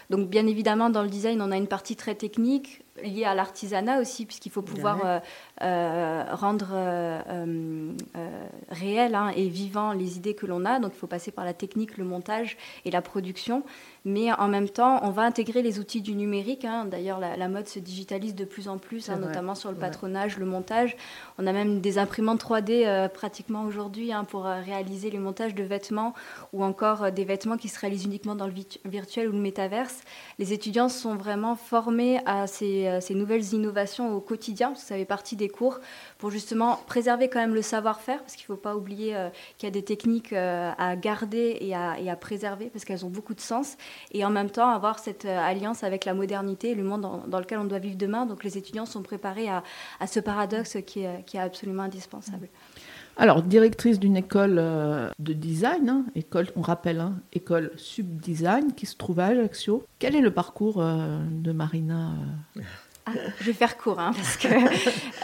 Donc 0.09 0.29
bien 0.29 0.47
évidemment 0.47 0.89
dans 0.89 1.03
le 1.03 1.09
design, 1.09 1.41
on 1.41 1.51
a 1.51 1.57
une 1.57 1.67
partie 1.67 1.97
très 1.97 2.15
technique 2.15 2.84
liée 3.03 3.25
à 3.25 3.35
l'artisanat 3.35 3.99
aussi, 3.99 4.25
puisqu'il 4.25 4.51
faut 4.51 4.61
pouvoir 4.61 5.05
euh, 5.05 5.19
euh, 5.61 6.23
rendre 6.31 6.69
euh, 6.73 7.21
euh, 8.15 8.47
réel 8.69 9.15
hein, 9.15 9.31
et 9.35 9.47
vivant 9.47 9.91
les 9.93 10.17
idées 10.17 10.35
que 10.35 10.45
l'on 10.45 10.65
a. 10.65 10.79
Donc 10.79 10.93
il 10.95 10.99
faut 10.99 11.07
passer 11.07 11.31
par 11.31 11.45
la 11.45 11.53
technique, 11.53 11.97
le 11.97 12.05
montage 12.05 12.57
et 12.85 12.91
la 12.91 13.01
production 13.01 13.63
mais 14.05 14.31
en 14.31 14.47
même 14.47 14.69
temps, 14.69 14.99
on 15.03 15.09
va 15.09 15.23
intégrer 15.23 15.63
les 15.63 15.79
outils 15.79 16.01
du 16.01 16.13
numérique. 16.13 16.63
Hein. 16.63 16.85
D'ailleurs, 16.85 17.19
la, 17.19 17.47
mode 17.47 17.67
se 17.67 17.79
digitalise 17.79 18.35
de 18.35 18.45
plus 18.45 18.67
en 18.67 18.77
plus, 18.77 19.09
hein, 19.09 19.17
notamment 19.17 19.55
sur 19.55 19.71
le 19.71 19.77
patronage, 19.77 20.37
le 20.37 20.45
montage. 20.45 20.95
On 21.39 21.47
a 21.47 21.51
même 21.51 21.81
des 21.81 21.97
imprimantes 21.97 22.39
3D 22.39 22.85
euh, 22.85 23.07
pratiquement 23.07 23.63
aujourd'hui 23.63 24.11
pour 24.29 24.43
réaliser 24.43 25.09
les 25.09 25.17
montages 25.17 25.55
de 25.55 25.63
vêtements 25.63 26.13
ou 26.53 26.63
encore 26.63 27.11
des 27.11 27.25
vêtements 27.25 27.57
qui 27.57 27.67
se 27.67 27.79
réalisent 27.79 28.05
uniquement 28.05 28.35
dans 28.35 28.45
le 28.45 28.53
virtuel 28.85 29.27
ou 29.27 29.31
le 29.31 29.39
métaverse. 29.39 30.01
Les 30.37 30.53
étudiants 30.53 30.89
sont 30.89 31.15
vraiment 31.15 31.55
formés 31.55 32.19
à 32.27 32.45
ces, 32.45 32.84
ces 33.01 33.15
nouvelles 33.15 33.53
innovations 33.53 34.15
au 34.15 34.19
quotidien, 34.19 34.69
parce 34.69 34.81
que 34.81 34.87
ça 34.87 34.95
fait 34.95 35.05
partie 35.05 35.35
des 35.35 35.49
cours, 35.49 35.79
pour 36.17 36.31
justement 36.31 36.79
préserver 36.87 37.29
quand 37.29 37.39
même 37.39 37.55
le 37.55 37.61
savoir-faire, 37.61 38.19
parce 38.19 38.35
qu'il 38.35 38.43
ne 38.43 38.55
faut 38.55 38.61
pas 38.61 38.75
oublier 38.75 39.15
qu'il 39.57 39.67
y 39.67 39.69
a 39.69 39.71
des 39.71 39.83
techniques 39.83 40.33
à 40.33 40.95
garder 40.95 41.57
et 41.61 41.75
à, 41.75 42.15
préserver, 42.15 42.69
parce 42.69 42.85
qu'elles 42.85 43.05
ont 43.05 43.09
beaucoup 43.09 43.33
de 43.33 43.41
sens 43.41 43.77
et 44.11 44.25
en 44.25 44.29
même 44.29 44.49
temps 44.49 44.69
avoir 44.69 44.99
cette 44.99 45.25
euh, 45.25 45.39
alliance 45.39 45.83
avec 45.83 46.05
la 46.05 46.13
modernité 46.13 46.71
et 46.71 46.75
le 46.75 46.83
monde 46.83 47.01
dans, 47.27 47.39
lequel 47.39 47.59
on 47.59 47.65
doit 47.65 47.79
vivre 47.79 47.97
demain. 47.97 48.25
Donc 48.25 48.43
les 48.43 48.57
étudiants 48.57 48.85
sont 48.85 49.03
préparés 49.03 49.49
à, 49.49 49.63
ce 50.07 50.19
paradoxe 50.19 50.77
qui 50.85 51.01
est, 51.01 51.25
qui 51.25 51.37
est, 51.37 51.41
absolument 51.41 51.83
indispensable. 51.83 52.47
Alors, 53.17 53.41
directrice 53.41 53.99
d'une 53.99 54.17
école 54.17 54.57
euh, 54.57 55.09
de 55.19 55.33
design, 55.33 55.89
hein, 55.89 56.05
école, 56.15 56.47
on 56.55 56.61
rappelle, 56.61 56.99
hein, 56.99 57.13
école 57.31 57.71
Subdesign, 57.77 58.73
qui 58.75 58.85
se 58.85 58.97
trouve 58.97 59.19
à 59.21 59.27
Ajaccio. 59.27 59.85
Quel 59.99 60.15
est 60.15 60.21
le 60.21 60.31
parcours 60.31 60.81
euh, 60.81 61.19
de 61.31 61.51
Marina 61.53 62.11
ah, 63.07 63.11
je 63.39 63.45
vais 63.45 63.53
faire 63.53 63.77
court, 63.77 63.99
hein, 63.99 64.11
parce 64.15 64.37
que. 64.37 64.47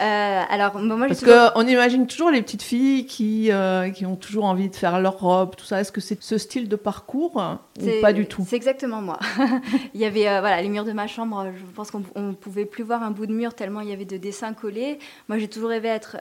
Euh, 0.00 0.42
alors, 0.48 0.78
moi, 0.80 1.06
parce 1.06 1.22
qu'on 1.24 1.66
imagine 1.66 2.08
toujours 2.08 2.30
les 2.30 2.42
petites 2.42 2.62
filles 2.62 3.06
qui, 3.06 3.52
euh, 3.52 3.90
qui 3.90 4.04
ont 4.04 4.16
toujours 4.16 4.44
envie 4.44 4.68
de 4.68 4.74
faire 4.74 4.98
leur 5.00 5.18
robe, 5.18 5.54
tout 5.54 5.64
ça. 5.64 5.80
Est-ce 5.80 5.92
que 5.92 6.00
c'est 6.00 6.20
ce 6.20 6.38
style 6.38 6.68
de 6.68 6.74
parcours 6.74 7.60
ou 7.80 8.00
pas 8.00 8.12
du 8.12 8.26
tout? 8.26 8.44
C'est 8.48 8.56
exactement 8.56 9.00
moi. 9.00 9.20
il 9.94 10.00
y 10.00 10.04
avait, 10.04 10.28
euh, 10.28 10.40
voilà, 10.40 10.60
les 10.60 10.68
murs 10.68 10.84
de 10.84 10.92
ma 10.92 11.06
chambre, 11.06 11.46
je 11.56 11.64
pense 11.72 11.92
qu'on 11.92 12.02
ne 12.16 12.32
pouvait 12.32 12.64
plus 12.64 12.82
voir 12.82 13.02
un 13.04 13.12
bout 13.12 13.26
de 13.26 13.32
mur 13.32 13.54
tellement 13.54 13.80
il 13.80 13.90
y 13.90 13.92
avait 13.92 14.04
de 14.04 14.16
dessins 14.16 14.54
collés. 14.54 14.98
Moi, 15.28 15.38
j'ai 15.38 15.46
toujours 15.46 15.68
rêvé 15.68 15.88
être 15.88 16.16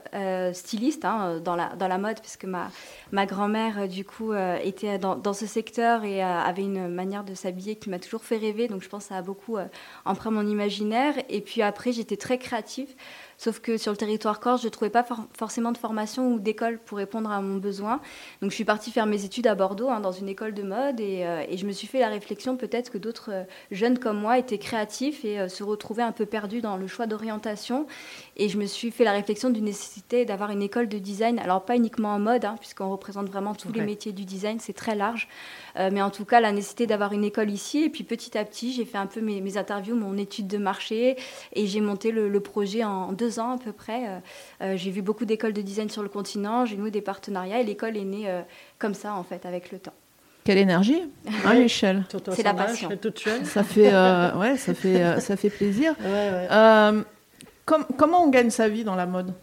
styliste 0.54 1.06
hein, 1.06 1.40
dans, 1.44 1.56
la, 1.56 1.70
dans 1.70 1.88
la 1.88 1.98
mode, 1.98 2.20
puisque 2.20 2.46
ma, 2.46 2.70
ma 3.12 3.26
grand-mère, 3.26 3.88
du 3.88 4.06
coup, 4.06 4.34
était 4.64 5.00
dans, 5.00 5.16
dans, 5.16 5.34
ce 5.34 5.48
secteur 5.48 6.04
et 6.04 6.22
avait 6.22 6.64
une 6.64 6.88
manière 6.88 7.24
de 7.24 7.34
s'habiller 7.34 7.78
qui 7.78 7.90
m'a 7.90 8.00
toujours 8.00 8.24
fait 8.24 8.38
rêver. 8.38 8.68
Donc, 8.68 8.84
je 8.84 8.90
pense 8.90 9.06
que 9.06 9.10
ça 9.10 9.18
a 9.18 9.22
beaucoup 9.24 9.58
empreint 10.06 10.32
mon 10.32 10.46
imaginaire. 10.46 11.16
Et 11.30 11.42
puis, 11.42 11.51
puis 11.52 11.62
après, 11.62 11.92
j'étais 11.92 12.16
très 12.16 12.38
créative. 12.38 12.96
Sauf 13.44 13.60
que 13.60 13.76
sur 13.78 13.92
le 13.92 13.98
territoire 13.98 14.40
corse, 14.40 14.62
je 14.62 14.68
ne 14.68 14.70
trouvais 14.70 14.92
pas 14.92 15.04
forcément 15.36 15.72
de 15.72 15.78
formation 15.80 16.32
ou 16.32 16.40
d'école 16.40 16.78
pour 16.78 17.00
répondre 17.00 17.32
à 17.32 17.42
mon 17.42 17.58
besoin. 17.58 18.00
Donc 18.44 18.52
je 18.52 18.56
suis 18.56 18.66
partie 18.66 18.92
faire 18.92 19.08
mes 19.08 19.26
études 19.26 19.48
à 19.48 19.56
Bordeaux, 19.56 19.90
hein, 19.90 20.00
dans 20.00 20.12
une 20.12 20.30
école 20.30 20.54
de 20.54 20.62
mode, 20.62 21.00
et, 21.00 21.26
euh, 21.26 21.44
et, 21.50 21.58
je 21.58 21.66
me 21.66 21.72
suis 21.72 21.88
fait 21.88 22.00
la 22.00 22.10
réflexion 22.10 22.56
peut-être 22.56 22.92
que 22.92 23.00
d'autres 23.00 23.32
euh, 23.32 23.44
jeunes 23.72 23.98
comme 23.98 24.20
moi 24.20 24.38
étaient 24.38 24.60
créatifs 24.60 25.26
et 25.26 25.40
euh, 25.40 25.48
se 25.48 25.64
retrouvaient 25.64 26.04
un 26.04 26.12
peu 26.12 26.28
perdus 26.28 26.62
dans 26.62 26.78
le 26.78 26.86
choix 26.86 27.08
d'orientation. 27.08 27.88
Et 28.38 28.48
je 28.48 28.60
me 28.60 28.68
suis 28.68 28.92
fait 28.92 29.06
la 29.06 29.12
réflexion 29.12 29.50
d'une 29.50 29.66
nécessité 29.66 30.24
d'avoir 30.24 30.52
une 30.52 30.62
école 30.62 30.88
de 30.88 31.00
design, 31.00 31.40
alors 31.40 31.66
pas 31.66 31.76
uniquement 31.76 32.14
en 32.14 32.20
mode, 32.20 32.46
hein, 32.46 32.58
puisqu'on 32.60 32.92
représente 32.92 33.28
vraiment 33.28 33.56
tous 33.56 33.72
les 33.72 33.82
métiers 33.82 34.12
du 34.12 34.24
design, 34.24 34.60
c'est 34.60 34.74
très 34.74 34.94
large, 34.94 35.28
mais 35.76 36.04
en 36.04 36.12
tout 36.12 36.26
cas 36.26 36.42
la 36.42 36.52
nécessité 36.52 36.86
d'avoir 36.86 37.12
une 37.14 37.24
école 37.24 37.50
ici. 37.50 37.86
Et 37.86 37.90
puis 37.90 38.04
petit 38.04 38.38
à 38.38 38.46
petit, 38.46 38.72
j'ai 38.72 38.86
fait 38.86 39.00
un 39.00 39.08
peu 39.08 39.20
mes, 39.20 39.58
interviews, 39.58 39.96
mon 39.96 40.16
étude 40.18 40.48
de 40.48 40.60
marché, 40.60 41.18
et 41.54 41.66
j'ai 41.66 41.82
monté 41.82 42.12
le, 42.12 42.30
le 42.30 42.40
projet 42.40 42.84
en 42.84 43.14
deux 43.14 43.31
ans 43.40 43.52
à 43.52 43.58
peu 43.58 43.72
près. 43.72 44.08
Euh, 44.08 44.20
euh, 44.62 44.78
j'ai 44.78 44.92
vu 44.92 45.02
beaucoup 45.02 45.26
d'écoles 45.26 45.54
de 45.54 45.62
design 45.62 45.90
sur 45.90 46.04
le 46.04 46.10
continent, 46.10 46.66
j'ai 46.66 46.78
noué 46.78 46.92
des 46.92 47.02
partenariats 47.02 47.60
et 47.60 47.64
l'école 47.64 47.98
est 47.98 48.06
née 48.06 48.30
euh, 48.30 48.42
comme 48.80 48.94
ça 48.94 49.14
en 49.14 49.24
fait 49.24 49.46
avec 49.46 49.72
le 49.72 49.80
temps. 49.80 49.94
Quelle 50.44 50.58
énergie, 50.58 51.04
hein, 51.46 51.54
Michel 51.60 52.04
C'est 52.32 52.44
la 52.44 52.54
passion. 52.54 52.90
Ça 53.44 53.64
fait, 53.64 53.94
ouais, 54.36 54.58
ça 54.58 54.74
fait, 54.74 55.20
ça 55.20 55.38
fait 55.38 55.50
plaisir. 55.50 55.96
comment 57.66 58.24
on 58.24 58.30
gagne 58.30 58.50
sa 58.50 58.68
vie 58.68 58.84
dans 58.84 58.96
la 58.96 59.06
mode? 59.06 59.34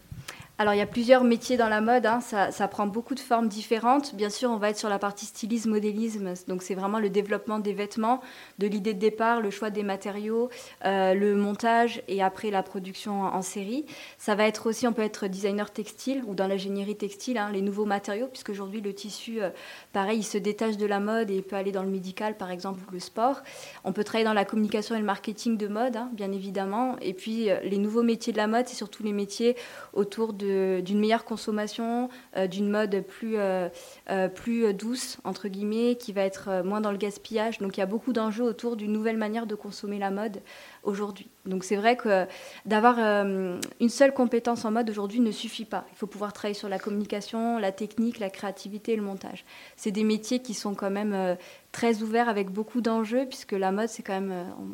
Alors 0.59 0.73
il 0.73 0.77
y 0.77 0.81
a 0.81 0.85
plusieurs 0.85 1.23
métiers 1.23 1.55
dans 1.55 1.69
la 1.69 1.79
mode, 1.79 2.05
hein. 2.05 2.19
ça, 2.19 2.67
prend 2.67 2.85
beaucoup 2.85 3.15
de 3.15 3.21
formes 3.21 3.47
différentes. 3.47 4.13
Bien 4.13 4.29
sûr, 4.29 4.51
on 4.51 4.57
va 4.57 4.71
être 4.71 4.77
sur 4.77 4.89
la 4.89 4.99
partie 4.99 5.25
stylisme, 5.25 5.69
modélisme, 5.69 6.33
donc 6.49 6.63
c'est 6.63 6.75
vraiment 6.75 6.99
le 6.99 7.09
développement 7.09 7.59
des 7.59 7.71
vêtements, 7.71 8.19
de 8.57 8.67
l'idée 8.67 8.93
de 8.93 8.99
départ, 8.99 9.39
le 9.39 9.51
choix 9.51 9.69
des 9.69 9.83
matériaux, 9.83 10.49
euh, 10.83 11.13
le 11.13 11.33
montage 11.37 12.01
et 12.09 12.21
après 12.21 12.51
la 12.51 12.61
production 12.61 13.21
en, 13.21 13.41
série. 13.41 13.85
Ça 14.17 14.35
va 14.35 14.47
être 14.47 14.67
aussi, 14.67 14.85
on 14.85 14.91
peut 14.91 15.01
être 15.01 15.27
designer 15.27 15.71
textile 15.71 16.23
ou 16.27 16.35
dans 16.35 16.45
l'ingénierie 16.45 16.97
textile, 16.97 17.37
hein, 17.37 17.51
les 17.53 17.61
nouveaux 17.61 17.85
matériaux, 17.85 18.27
puisque 18.27 18.49
aujourd'hui 18.49 18.81
le 18.81 18.93
tissu, 18.93 19.41
euh, 19.41 19.51
pareil, 19.93 20.19
il 20.19 20.23
se 20.23 20.37
détache 20.37 20.75
de 20.75 20.85
la 20.85 20.99
mode 20.99 21.31
et 21.31 21.35
il 21.35 21.43
peut 21.43 21.55
aller 21.55 21.71
dans 21.71 21.83
le 21.83 21.89
médical 21.89 22.35
par 22.35 22.51
exemple 22.51 22.81
ou 22.89 22.91
le 22.91 22.99
sport. 22.99 23.43
On 23.85 23.93
peut 23.93 24.03
travailler 24.03 24.25
dans 24.25 24.33
la 24.33 24.43
communication 24.43 24.93
et 24.95 24.99
le 24.99 25.05
marketing 25.05 25.55
de 25.55 25.69
mode, 25.69 25.95
hein, 25.95 26.09
bien 26.11 26.33
évidemment. 26.33 26.97
Et 27.01 27.13
puis 27.13 27.49
euh, 27.49 27.61
les 27.63 27.77
nouveaux 27.77 28.03
métiers 28.03 28.33
de 28.33 28.37
la 28.37 28.47
mode, 28.47 28.67
c'est 28.67 28.75
surtout 28.75 29.03
les 29.03 29.13
métiers 29.13 29.55
autour 29.93 30.33
de 30.33 30.48
d'une 30.81 30.99
meilleure 30.99 31.25
consommation, 31.25 32.09
euh, 32.37 32.47
d'une 32.47 32.69
mode 32.69 33.03
plus, 33.07 33.37
euh, 33.37 33.69
euh, 34.09 34.27
plus 34.27 34.73
douce, 34.73 35.17
entre 35.23 35.47
guillemets, 35.47 35.95
qui 35.95 36.13
va 36.13 36.21
être 36.21 36.63
moins 36.63 36.81
dans 36.81 36.91
le 36.91 36.97
gaspillage. 36.97 37.59
Donc 37.59 37.77
il 37.77 37.79
y 37.79 37.83
a 37.83 37.87
beaucoup 37.87 38.13
d'enjeux 38.13 38.43
autour 38.43 38.75
d'une 38.75 38.91
nouvelle 38.91 39.17
manière 39.17 39.45
de 39.45 39.55
consommer 39.55 39.99
la 39.99 40.11
mode 40.11 40.41
aujourd'hui. 40.83 41.29
Donc 41.49 41.63
c'est 41.63 41.75
vrai 41.75 41.97
que 41.97 42.25
d'avoir 42.65 42.99
une 42.99 43.89
seule 43.89 44.13
compétence 44.13 44.65
en 44.65 44.71
mode 44.71 44.89
aujourd'hui 44.89 45.19
ne 45.19 45.31
suffit 45.31 45.65
pas. 45.65 45.85
Il 45.91 45.97
faut 45.97 46.07
pouvoir 46.07 46.31
travailler 46.31 46.53
sur 46.57 46.69
la 46.69 46.79
communication, 46.79 47.57
la 47.57 47.71
technique, 47.71 48.19
la 48.19 48.29
créativité 48.29 48.93
et 48.93 48.95
le 48.95 49.01
montage. 49.01 49.43
C'est 49.75 49.91
des 49.91 50.03
métiers 50.03 50.39
qui 50.39 50.53
sont 50.53 50.75
quand 50.75 50.91
même 50.91 51.37
très 51.71 52.01
ouverts 52.01 52.29
avec 52.29 52.49
beaucoup 52.49 52.81
d'enjeux, 52.81 53.27
puisque 53.27 53.51
la 53.51 53.71
mode, 53.71 53.89
c'est 53.89 54.01
quand 54.01 54.13
même, 54.13 54.33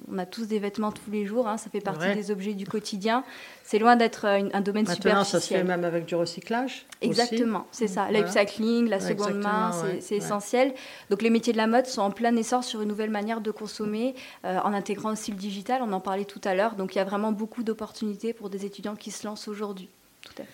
on 0.10 0.18
a 0.18 0.26
tous 0.26 0.48
des 0.48 0.60
vêtements 0.60 0.94
tous 0.94 1.12
les 1.12 1.26
jours, 1.26 1.46
hein, 1.46 1.58
ça 1.58 1.70
fait 1.70 1.82
partie 1.82 2.14
des 2.14 2.32
objets 2.32 2.54
du 2.54 2.66
quotidien. 2.66 3.26
C'est 3.64 3.80
loin 3.80 3.96
d'être 3.96 4.26
un 4.26 4.62
domaine 4.62 4.86
Maintenant, 4.86 5.24
ça 5.24 5.40
se 5.40 5.54
fait 5.54 5.64
même 5.64 5.84
avec 5.84 6.06
du 6.06 6.16
recyclage. 6.16 6.86
Exactement, 7.02 7.68
c'est 7.72 7.88
ça. 7.88 8.10
L'upcycling, 8.12 8.88
la 8.88 9.00
seconde 9.00 9.36
main, 9.36 9.72
c'est 10.00 10.16
essentiel. 10.16 10.74
Donc 11.10 11.22
les 11.22 11.30
métiers 11.30 11.54
de 11.54 11.58
la 11.58 11.68
mode 11.68 11.86
sont 11.86 12.02
en 12.02 12.12
plein 12.12 12.36
essor 12.36 12.64
sur 12.64 12.82
une 12.82 12.88
nouvelle 12.88 13.10
manière 13.10 13.42
de 13.42 13.52
consommer, 13.52 14.16
en 14.44 14.74
intégrant 14.74 15.12
aussi 15.12 15.32
le 15.32 15.38
digital, 15.38 15.82
on 15.84 15.92
en 15.92 16.00
parlait 16.00 16.26
tout 16.26 16.42
à 16.44 16.56
l'heure. 16.56 16.65
Donc 16.74 16.96
il 16.96 16.98
y 16.98 17.02
a 17.02 17.06
vraiment 17.06 17.32
beaucoup 17.32 17.62
d'opportunités 17.62 18.34
pour 18.34 18.50
des 18.50 18.66
étudiants 18.66 18.96
qui 18.96 19.12
se 19.12 19.28
lancent 19.28 19.48
aujourd'hui. 19.48 19.90
Tout 20.24 20.34
à 20.40 20.44
fait. 20.44 20.50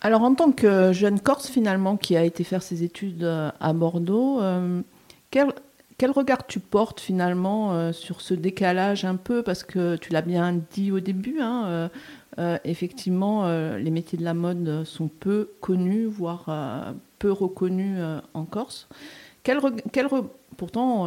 Alors 0.00 0.22
en 0.22 0.34
tant 0.34 0.50
que 0.50 0.92
jeune 0.92 1.20
Corse 1.20 1.48
finalement 1.48 1.96
qui 1.96 2.16
a 2.16 2.24
été 2.24 2.42
faire 2.44 2.62
ses 2.62 2.82
études 2.82 3.24
à 3.24 3.72
Bordeaux, 3.72 4.40
quel, 5.30 5.52
quel 5.96 6.10
regard 6.10 6.46
tu 6.46 6.60
portes 6.60 7.00
finalement 7.00 7.92
sur 7.92 8.20
ce 8.20 8.34
décalage 8.34 9.04
un 9.04 9.16
peu? 9.16 9.42
Parce 9.42 9.62
que 9.64 9.96
tu 9.96 10.12
l'as 10.12 10.22
bien 10.22 10.60
dit 10.72 10.92
au 10.92 11.00
début, 11.00 11.38
hein, 11.40 11.88
effectivement, 12.64 13.48
les 13.76 13.90
métiers 13.90 14.18
de 14.18 14.24
la 14.24 14.34
mode 14.34 14.84
sont 14.84 15.08
peu 15.08 15.50
connus, 15.60 16.04
voire 16.04 16.94
peu 17.18 17.32
reconnus 17.32 17.98
en 18.34 18.44
Corse. 18.44 18.88
Quel, 19.42 19.60
quel 19.92 20.08
pourtant 20.56 21.06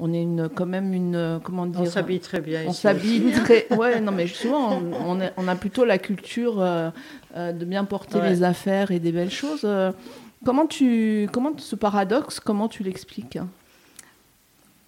on 0.00 0.12
est 0.12 0.22
une, 0.22 0.48
quand 0.48 0.66
même 0.66 0.92
une 0.92 1.40
comment 1.44 1.66
dire 1.66 1.82
on 1.82 1.86
s'habille 1.86 2.20
très 2.20 2.40
bien 2.40 2.62
on 2.66 2.72
s'habille 2.72 3.32
très 3.44 3.66
ouais 3.76 4.00
non 4.00 4.12
mais 4.12 4.26
souvent 4.26 4.80
on, 4.80 5.20
on, 5.36 5.48
a 5.48 5.54
plutôt 5.56 5.84
la 5.84 5.98
culture 5.98 6.60
euh, 6.60 6.90
euh, 7.36 7.52
de 7.52 7.64
bien 7.64 7.84
porter 7.84 8.20
les 8.22 8.42
affaires 8.42 8.90
et 8.90 8.98
des 8.98 9.12
belles 9.12 9.30
choses. 9.30 9.62
Euh, 9.64 9.92
comment 10.44 10.66
tu 10.66 11.28
comment 11.32 11.52
ce 11.58 11.76
paradoxe 11.76 12.40
comment 12.40 12.66
tu 12.66 12.82
l'expliques? 12.82 13.38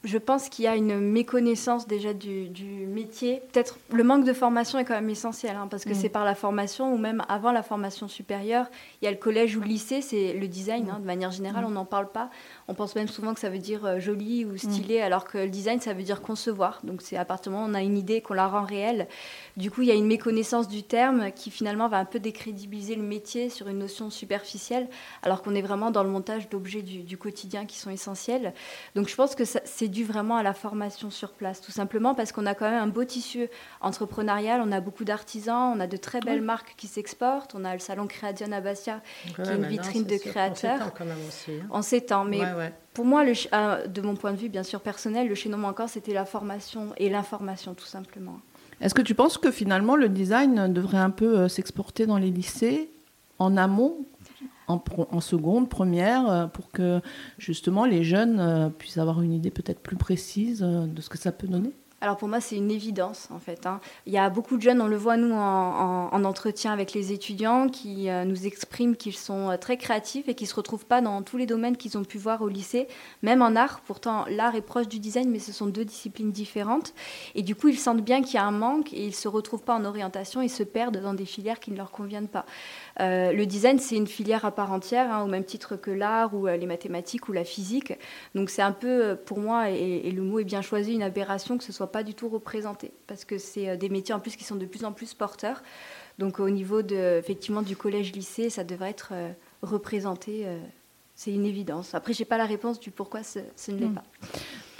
Je 0.04 0.18
pense 0.18 0.48
qu'il 0.48 0.64
y 0.64 0.68
a 0.68 0.74
une 0.74 0.98
méconnaissance 0.98 1.86
déjà 1.86 2.12
du, 2.12 2.50
métier. 2.88 3.40
Peut-être 3.52 3.78
le 3.92 4.02
manque 4.02 4.24
de 4.24 4.32
formation 4.32 4.78
est 4.78 4.84
quand 4.84 4.94
même 4.94 5.10
essentiel, 5.10 5.56
hein, 5.56 5.68
parce 5.70 5.84
que 5.84 5.90
mm. 5.90 5.94
c'est 5.94 6.08
par 6.08 6.24
la 6.24 6.34
formation 6.34 6.92
ou 6.92 6.98
même 6.98 7.22
avant 7.28 7.52
la 7.52 7.62
formation 7.62 8.08
supérieure. 8.08 8.66
Il 9.00 9.04
y 9.04 9.08
a 9.08 9.12
le 9.12 9.16
collège 9.16 9.56
ou 9.56 9.60
le 9.60 9.66
lycée, 9.66 10.02
c'est 10.02 10.32
le 10.32 10.48
design. 10.48 10.90
Hein, 10.90 10.98
de 10.98 11.06
manière 11.06 11.30
générale, 11.30 11.64
mm. 11.64 11.68
on 11.68 11.70
n'en 11.70 11.84
parle 11.84 12.10
pas. 12.10 12.30
On 12.66 12.74
pense 12.74 12.96
même 12.96 13.06
souvent 13.06 13.32
que 13.32 13.38
ça 13.38 13.48
veut 13.48 13.58
dire 13.58 13.84
euh, 13.86 14.00
joli 14.00 14.44
ou 14.44 14.56
stylé, 14.56 14.98
mm. 14.98 15.02
alors 15.04 15.24
que 15.24 15.38
le 15.38 15.48
design, 15.48 15.80
ça 15.80 15.94
veut 15.94 16.02
dire 16.02 16.20
concevoir. 16.20 16.80
Donc 16.82 17.00
c'est 17.00 17.16
à 17.16 17.24
partir 17.24 17.52
du 17.52 17.56
moment 17.56 17.68
où 17.68 17.70
on 17.70 17.74
a 17.74 17.82
une 17.82 17.96
idée, 17.96 18.20
qu'on 18.20 18.34
la 18.34 18.48
rend 18.48 18.64
réelle. 18.64 19.06
Du 19.56 19.70
coup, 19.70 19.82
il 19.82 19.88
y 19.88 19.92
a 19.92 19.94
une 19.94 20.06
méconnaissance 20.06 20.66
du 20.66 20.82
terme 20.82 21.30
qui 21.30 21.52
finalement 21.52 21.88
va 21.88 21.98
un 21.98 22.04
peu 22.04 22.18
décrédibiliser 22.18 22.96
le 22.96 23.02
métier 23.02 23.50
sur 23.50 23.68
une 23.68 23.78
notion 23.78 24.10
superficielle, 24.10 24.88
alors 25.22 25.42
qu'on 25.42 25.54
est 25.54 25.62
vraiment 25.62 25.92
dans 25.92 26.02
le 26.02 26.10
montage 26.10 26.48
d'objets 26.48 26.82
du, 26.82 27.02
du, 27.02 27.16
quotidien 27.16 27.66
qui 27.66 27.78
sont 27.78 27.90
essentiels. 27.90 28.52
Donc 28.96 29.08
je 29.08 29.14
pense 29.14 29.36
que 29.36 29.44
c'est 29.44 29.91
dû 29.92 30.04
vraiment 30.04 30.36
à 30.36 30.42
la 30.42 30.54
formation 30.54 31.10
sur 31.10 31.32
place, 31.32 31.60
tout 31.60 31.70
simplement 31.70 32.14
parce 32.14 32.32
qu'on 32.32 32.46
a 32.46 32.54
quand 32.54 32.68
même 32.68 32.82
un 32.82 32.88
beau 32.88 33.04
tissu 33.04 33.48
entrepreneurial, 33.80 34.60
on 34.64 34.72
a 34.72 34.80
beaucoup 34.80 35.04
d'artisans, 35.04 35.72
on 35.76 35.78
a 35.78 35.86
de 35.86 35.96
très 35.96 36.20
belles 36.20 36.42
marques 36.42 36.74
qui 36.76 36.88
s'exportent, 36.88 37.54
on 37.54 37.64
a 37.64 37.72
le 37.72 37.78
salon 37.78 38.06
Création 38.06 38.50
à 38.52 38.60
Bastia, 38.60 39.00
qui 39.36 39.40
est 39.40 39.54
une 39.54 39.66
vitrine 39.66 40.04
de 40.04 40.16
créateurs. 40.16 40.80
On 40.80 40.84
s'étend 40.84 40.94
quand 40.96 41.04
même 41.04 41.28
aussi. 41.28 41.50
Hein. 41.52 41.66
On 41.70 41.82
s'étend, 41.82 42.24
mais 42.24 42.40
pour 42.94 43.04
moi, 43.04 43.24
le, 43.24 43.32
euh, 43.52 43.86
de 43.86 44.00
mon 44.00 44.16
point 44.16 44.32
de 44.32 44.36
vue 44.36 44.48
bien 44.48 44.62
sûr 44.62 44.80
personnel, 44.80 45.28
le 45.28 45.34
chaînon 45.34 45.62
encore, 45.64 45.88
c'était 45.88 46.12
la 46.12 46.24
formation 46.24 46.88
et 46.96 47.08
l'information 47.08 47.74
tout 47.74 47.86
simplement. 47.86 48.40
Est-ce 48.80 48.94
que 48.94 49.02
tu 49.02 49.14
penses 49.14 49.38
que 49.38 49.50
finalement 49.50 49.94
le 49.94 50.08
design 50.08 50.72
devrait 50.72 50.98
un 50.98 51.10
peu 51.10 51.38
euh, 51.38 51.48
s'exporter 51.48 52.06
dans 52.06 52.18
les 52.18 52.30
lycées 52.30 52.90
en 53.38 53.56
amont 53.56 54.04
en, 54.72 55.20
seconde, 55.20 55.68
première, 55.68 56.30
euh, 56.30 56.46
pour 56.46 56.70
que 56.70 57.00
justement 57.38 57.84
les 57.84 58.04
jeunes 58.04 58.40
euh, 58.40 58.68
puissent 58.70 58.98
avoir 58.98 59.22
une 59.22 59.32
idée 59.32 59.50
peut-être 59.50 59.80
plus 59.80 59.96
précise 59.96 60.62
euh, 60.62 60.86
de 60.86 61.00
ce 61.00 61.08
que 61.08 61.18
ça 61.18 61.32
peut 61.32 61.48
donner 61.48 61.72
alors 62.02 62.18
pour 62.18 62.28
moi, 62.28 62.40
c'est 62.40 62.56
une 62.56 62.70
évidence 62.70 63.28
en 63.30 63.38
fait. 63.38 63.64
Hein. 63.64 63.80
Il 64.06 64.12
y 64.12 64.18
a 64.18 64.28
beaucoup 64.28 64.56
de 64.56 64.62
jeunes, 64.62 64.82
on 64.82 64.88
le 64.88 64.96
voit 64.96 65.16
nous 65.16 65.32
en, 65.32 66.24
entretien 66.24 66.72
avec 66.72 66.92
les 66.92 67.12
étudiants, 67.12 67.68
qui 67.68 68.08
nous 68.26 68.46
expriment 68.46 68.96
qu'ils 68.96 69.16
sont 69.16 69.56
très 69.60 69.76
créatifs 69.76 70.28
et 70.28 70.34
qui 70.34 70.46
se 70.46 70.54
retrouvent 70.54 70.86
pas 70.86 71.00
dans 71.00 71.22
tous 71.22 71.36
les 71.36 71.46
domaines 71.46 71.76
qu'ils 71.76 71.96
ont 71.98 72.04
pu 72.04 72.18
voir 72.18 72.42
au 72.42 72.48
lycée, 72.48 72.86
même 73.22 73.42
en 73.42 73.56
art. 73.56 73.80
Pourtant, 73.80 74.24
l'art 74.28 74.54
est 74.54 74.62
proche 74.62 74.88
du 74.88 74.98
design, 74.98 75.30
mais 75.30 75.38
ce 75.38 75.52
sont 75.52 75.66
deux 75.66 75.84
disciplines 75.84 76.32
différentes. 76.32 76.94
Et 77.34 77.42
du 77.42 77.54
coup, 77.54 77.68
ils 77.68 77.78
sentent 77.78 78.02
bien 78.02 78.22
qu'il 78.22 78.34
y 78.34 78.38
a 78.38 78.44
un 78.44 78.52
manque 78.52 78.92
et 78.92 79.06
ils 79.06 79.14
se 79.14 79.28
retrouvent 79.28 79.62
pas 79.62 79.74
en 79.74 79.84
orientation 79.84 80.42
et 80.42 80.48
se 80.48 80.62
perdent 80.62 81.00
dans 81.00 81.14
des 81.14 81.24
filières 81.24 81.60
qui 81.60 81.70
ne 81.70 81.76
leur 81.76 81.90
conviennent 81.90 82.28
pas. 82.28 82.46
Euh, 83.00 83.32
le 83.32 83.46
design, 83.46 83.78
c'est 83.78 83.96
une 83.96 84.06
filière 84.06 84.44
à 84.44 84.52
part 84.52 84.72
entière, 84.72 85.12
hein, 85.12 85.22
au 85.22 85.26
même 85.26 85.44
titre 85.44 85.76
que 85.76 85.90
l'art 85.90 86.34
ou 86.34 86.46
euh, 86.46 86.56
les 86.56 86.66
mathématiques 86.66 87.28
ou 87.28 87.32
la 87.32 87.44
physique. 87.44 87.94
Donc 88.34 88.50
c'est 88.50 88.62
un 88.62 88.72
peu, 88.72 89.04
euh, 89.04 89.14
pour 89.14 89.38
moi, 89.38 89.70
et, 89.70 90.10
le 90.10 90.22
mot 90.22 90.38
est 90.40 90.44
bien 90.44 90.62
choisi, 90.62 90.92
une 90.92 91.02
aberration 91.02 91.56
que 91.56 91.64
ce 91.64 91.72
soit 91.72 91.90
pas 91.92 92.02
du 92.02 92.14
tout 92.14 92.28
représenté, 92.28 92.92
parce 93.06 93.24
que 93.24 93.38
c'est 93.38 93.76
des 93.76 93.88
métiers 93.88 94.14
en 94.14 94.20
plus 94.20 94.36
qui 94.36 94.44
sont 94.44 94.56
de 94.56 94.66
plus 94.66 94.84
en 94.84 94.92
plus 94.92 95.14
porteurs. 95.14 95.62
Donc 96.18 96.40
au 96.40 96.50
niveau 96.50 96.82
de, 96.82 97.18
effectivement 97.18 97.62
du 97.62 97.76
collège-lycée, 97.76 98.50
ça 98.50 98.64
devrait 98.64 98.90
être 98.90 99.12
représenté. 99.62 100.46
c'est 101.14 101.32
une 101.32 101.44
évidence. 101.44 101.94
Après, 101.94 102.12
j'ai 102.12 102.24
pas 102.24 102.38
la 102.38 102.46
réponse 102.46 102.80
du 102.80 102.90
pourquoi 102.90 103.22
ce, 103.22 103.38
ne 103.70 103.78
l'est 103.78 103.86
hmm. 103.86 103.94
pas. 103.94 104.02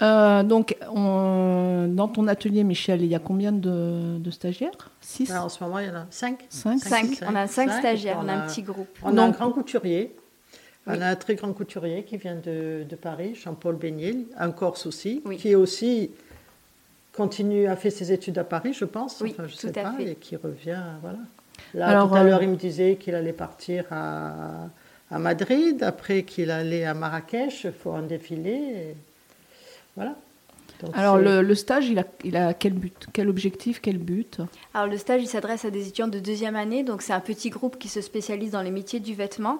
Euh, 0.01 0.43
donc, 0.43 0.77
dans 0.93 2.07
ton 2.07 2.27
atelier, 2.27 2.63
Michel, 2.63 3.01
il 3.01 3.07
y 3.07 3.15
a 3.15 3.19
combien 3.19 3.51
de, 3.51 4.19
stagiaires? 4.31 4.91
Six? 5.01 5.31
En 5.31 5.49
ce 5.49 5.63
moment, 5.63 5.79
il 5.79 5.87
y 5.87 5.89
en 5.89 5.95
a 5.95 6.07
cinq. 6.09 6.45
Cinq, 6.49 6.81
On 7.27 7.35
a 7.35 7.47
cinq, 7.47 7.71
stagiaires, 7.71 8.19
on 8.21 8.27
a, 8.27 8.33
un 8.33 8.47
petit 8.47 8.63
groupe. 8.63 8.97
On 9.03 9.17
a 9.17 9.23
un 9.23 9.29
grand 9.29 9.51
couturier. 9.51 10.15
On 10.85 10.99
a 10.99 11.07
un 11.07 11.15
très 11.15 11.35
grand 11.35 11.53
couturier 11.53 12.03
qui 12.03 12.17
vient 12.17 12.35
de, 12.35 12.85
Paris, 13.01 13.35
Jean-Paul 13.35 13.77
Bénil, 13.77 14.25
un 14.37 14.51
Corse 14.51 14.85
aussi, 14.85 15.23
qui 15.37 15.51
est 15.51 15.55
aussi 15.55 16.11
continue 17.13 17.67
à 17.67 17.75
faire 17.75 17.91
ses 17.91 18.11
études 18.11 18.37
à 18.37 18.43
Paris, 18.43 18.73
je 18.73 18.85
pense. 18.85 19.21
Oui, 19.21 19.31
enfin, 19.31 19.47
je 19.47 19.55
sais 19.55 19.71
pas, 19.71 19.93
et 19.99 20.15
qui 20.15 20.35
revient, 20.35 20.81
voilà. 21.01 21.19
Là, 21.73 22.05
tout 22.07 22.15
à 22.15 22.23
l'heure, 22.23 22.39
euh, 22.39 22.43
il 22.43 22.49
me 22.49 22.55
disait 22.55 22.95
qu'il 22.95 23.15
allait 23.15 23.33
partir 23.33 23.85
à, 23.91 24.69
à 25.09 25.19
Madrid, 25.19 25.83
après 25.83 26.23
qu'il 26.23 26.51
allait 26.51 26.85
à 26.85 26.93
Marrakech 26.93 27.67
pour 27.81 27.95
un 27.95 28.01
défilé. 28.01 28.95
Voilà. 29.95 30.15
Alors 30.93 31.17
le, 31.17 31.55
stage, 31.55 31.87
il 31.87 31.99
a, 31.99 32.03
il 32.23 32.35
a 32.35 32.53
quel 32.53 32.73
but, 32.73 33.07
quel 33.13 33.29
objectif, 33.29 33.79
quel 33.81 33.97
but? 33.97 34.39
Alors 34.73 34.87
le 34.87 34.97
stage, 34.97 35.21
il 35.21 35.27
s'adresse 35.27 35.65
à 35.65 35.71
des 35.71 35.87
étudiants 35.87 36.07
de 36.07 36.19
deuxième 36.19 36.55
année, 36.55 36.83
donc 36.83 37.01
c'est 37.01 37.13
un 37.13 37.19
petit 37.19 37.49
groupe 37.49 37.77
qui 37.79 37.87
se 37.87 38.01
spécialise 38.01 38.51
dans 38.51 38.61
les 38.61 38.71
métiers 38.71 38.99
du 38.99 39.13
vêtement. 39.13 39.59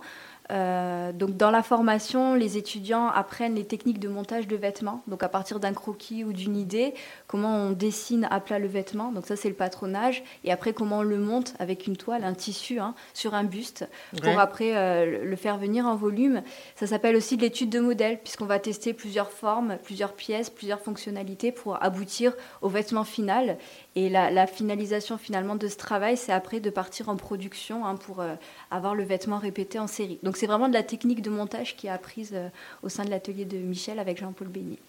Euh, 0.51 1.11
donc 1.13 1.37
dans 1.37 1.51
la 1.51 1.63
formation, 1.63 2.35
les 2.35 2.57
étudiants 2.57 3.07
apprennent 3.07 3.55
les 3.55 3.65
techniques 3.65 3.99
de 3.99 4.09
montage 4.09 4.47
de 4.47 4.55
vêtements. 4.55 5.01
Donc 5.07 5.23
à 5.23 5.29
partir 5.29 5.59
d'un 5.59 5.73
croquis 5.73 6.23
ou 6.23 6.33
d'une 6.33 6.57
idée, 6.57 6.93
comment 7.27 7.55
on 7.55 7.71
dessine 7.71 8.27
à 8.29 8.39
plat 8.39 8.59
le 8.59 8.67
vêtement. 8.67 9.11
Donc 9.11 9.25
ça 9.25 9.35
c'est 9.35 9.49
le 9.49 9.55
patronage. 9.55 10.23
Et 10.43 10.51
après 10.51 10.73
comment 10.73 10.99
on 10.99 11.03
le 11.03 11.17
monte 11.17 11.53
avec 11.59 11.87
une 11.87 11.97
toile, 11.97 12.23
un 12.23 12.33
tissu 12.33 12.79
hein, 12.79 12.93
sur 13.13 13.33
un 13.33 13.43
buste 13.43 13.87
pour 14.21 14.39
après 14.39 14.75
euh, 14.75 15.23
le 15.23 15.35
faire 15.35 15.57
venir 15.57 15.85
en 15.85 15.95
volume. 15.95 16.41
Ça 16.75 16.87
s'appelle 16.87 17.15
aussi 17.15 17.37
de 17.37 17.41
l'étude 17.41 17.69
de 17.69 17.79
modèle 17.79 18.19
puisqu'on 18.19 18.45
va 18.45 18.59
tester 18.59 18.93
plusieurs 18.93 19.31
formes, 19.31 19.77
plusieurs 19.83 20.13
pièces, 20.13 20.49
plusieurs 20.49 20.81
fonctionnalités 20.81 21.51
pour 21.51 21.81
aboutir 21.81 22.33
au 22.61 22.69
vêtement 22.69 23.03
final. 23.03 23.57
Et 23.95 24.09
la, 24.09 24.47
finalisation 24.47 25.19
finalement 25.19 25.55
de 25.55 25.67
ce 25.67 25.77
travail, 25.77 26.17
c'est 26.17 26.31
après 26.31 26.59
de 26.59 26.71
partir 26.71 27.09
en 27.09 27.15
production 27.15 27.85
hein, 27.85 27.95
pour 27.95 28.21
euh, 28.21 28.33
avoir 28.71 28.95
le 28.95 29.03
vêtement 29.03 29.37
répété 29.37 29.77
en 29.77 29.85
série. 29.85 30.17
Donc 30.23 30.35
c'est 30.35 30.47
vraiment 30.47 30.67
de 30.67 30.73
la 30.73 30.81
technique 30.81 31.21
de 31.21 31.29
montage 31.29 31.75
qui 31.75 31.85
est 31.87 31.91
apprise 31.91 32.31
euh, 32.33 32.49
au 32.81 32.89
sein 32.89 33.05
de 33.05 33.11
l'atelier 33.11 33.45
de 33.45 33.57
Michel 33.57 33.99
avec 33.99 34.19
Jean-Paul 34.19 34.47
Béni. 34.47 34.79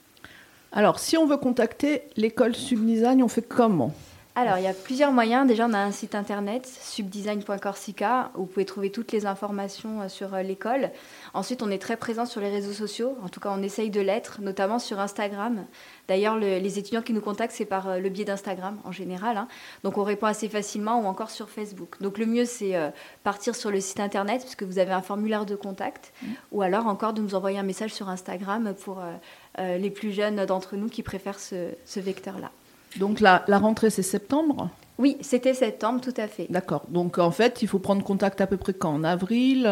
Alors 0.73 0.99
si 0.99 1.19
on 1.19 1.27
veut 1.27 1.37
contacter 1.37 2.03
l'école 2.17 2.55
Subdesign, 2.55 3.23
on 3.23 3.29
fait 3.29 3.47
comment? 3.47 3.93
Alors, 4.37 4.59
il 4.59 4.65
y 4.65 4.67
a 4.67 4.75
plusieurs 4.75 5.13
moyens. 5.13 5.47
Déjà, 5.47 5.67
on 5.67 5.73
a 5.73 5.79
un 5.79 5.93
site 5.93 6.17
internet, 6.17 6.67
subdesign.corsica, 6.67 8.33
où 8.35 8.41
vous 8.41 8.47
pouvez 8.47 8.65
trouver 8.65 8.91
toutes 8.91 9.13
les 9.13 9.27
informations 9.27 10.01
euh, 10.01 10.09
sur 10.09 10.37
l'école. 10.39 10.91
Ensuite, 11.35 11.63
on 11.63 11.71
est 11.71 11.79
très 11.79 11.97
présent 11.97 12.27
sur 12.27 12.41
les 12.41 12.51
réseaux 12.51 12.73
sociaux. 12.73 13.17
En 13.23 13.29
tout 13.29 13.39
cas, 13.39 13.51
on 13.53 13.63
essaye 13.63 13.91
de 13.91 14.01
l'être, 14.01 14.41
notamment 14.41 14.81
sur 14.81 14.99
Instagram. 14.99 15.65
D'ailleurs, 16.09 16.37
les 16.37 16.79
étudiants 16.79 17.01
qui 17.01 17.13
nous 17.13 17.21
contactent, 17.21 17.55
c'est 17.55 17.65
par 17.65 17.89
euh, 17.89 17.99
le 17.99 18.09
biais 18.11 18.25
d'Instagram 18.25 18.79
en 18.85 18.93
général. 18.93 19.37
Hein. 19.37 19.49
Donc, 19.85 19.97
on 19.97 20.03
répond 20.03 20.27
assez 20.27 20.49
facilement 20.49 21.01
ou 21.01 21.07
encore 21.07 21.31
sur 21.31 21.49
Facebook. 21.49 21.97
Donc, 22.01 22.19
le 22.19 22.27
mieux, 22.27 22.45
c'est 22.45 22.77
euh, 22.77 22.91
partir 23.23 23.55
sur 23.55 23.71
le 23.71 23.81
site 23.81 24.01
internet, 24.01 24.43
puisque 24.43 24.65
vous 24.65 24.79
avez 24.79 24.93
un 24.93 25.03
formulaire 25.03 25.47
de 25.47 25.57
contact, 25.57 26.13
mmh. 26.23 26.27
ou 26.53 26.63
alors 26.63 26.87
encore 26.87 27.15
de 27.15 27.23
nous 27.23 27.35
envoyer 27.35 27.59
un 27.59 27.63
message 27.63 27.95
sur 27.95 28.09
Instagram 28.09 28.75
pour 28.85 29.01
euh, 29.59 29.79
les 29.79 29.91
plus 29.91 30.13
jeunes 30.13 30.45
d'entre 30.45 30.77
nous 30.77 30.89
qui 30.89 31.03
préfèrent 31.03 31.41
ce, 31.41 32.01
vecteur-là. 32.01 32.51
Donc, 32.97 33.21
la, 33.21 33.45
la 33.49 33.59
rentrée, 33.59 33.91
c'est 33.91 34.03
septembre 34.03 34.71
oui, 34.97 35.17
c'était 35.23 35.55
septembre, 35.55 36.01
tout 36.01 36.15
à 36.17 36.29
fait. 36.29 36.47
D'accord. 36.51 36.85
Donc 36.89 37.19
en 37.19 37.33
fait, 37.33 37.63
il 37.63 37.69
faut 37.69 37.81
prendre 37.81 38.05
contact 38.05 38.41
à 38.41 38.47
peu 38.47 38.57
près 38.57 38.75
quand? 38.75 38.95
En 38.95 39.03
avril 39.03 39.67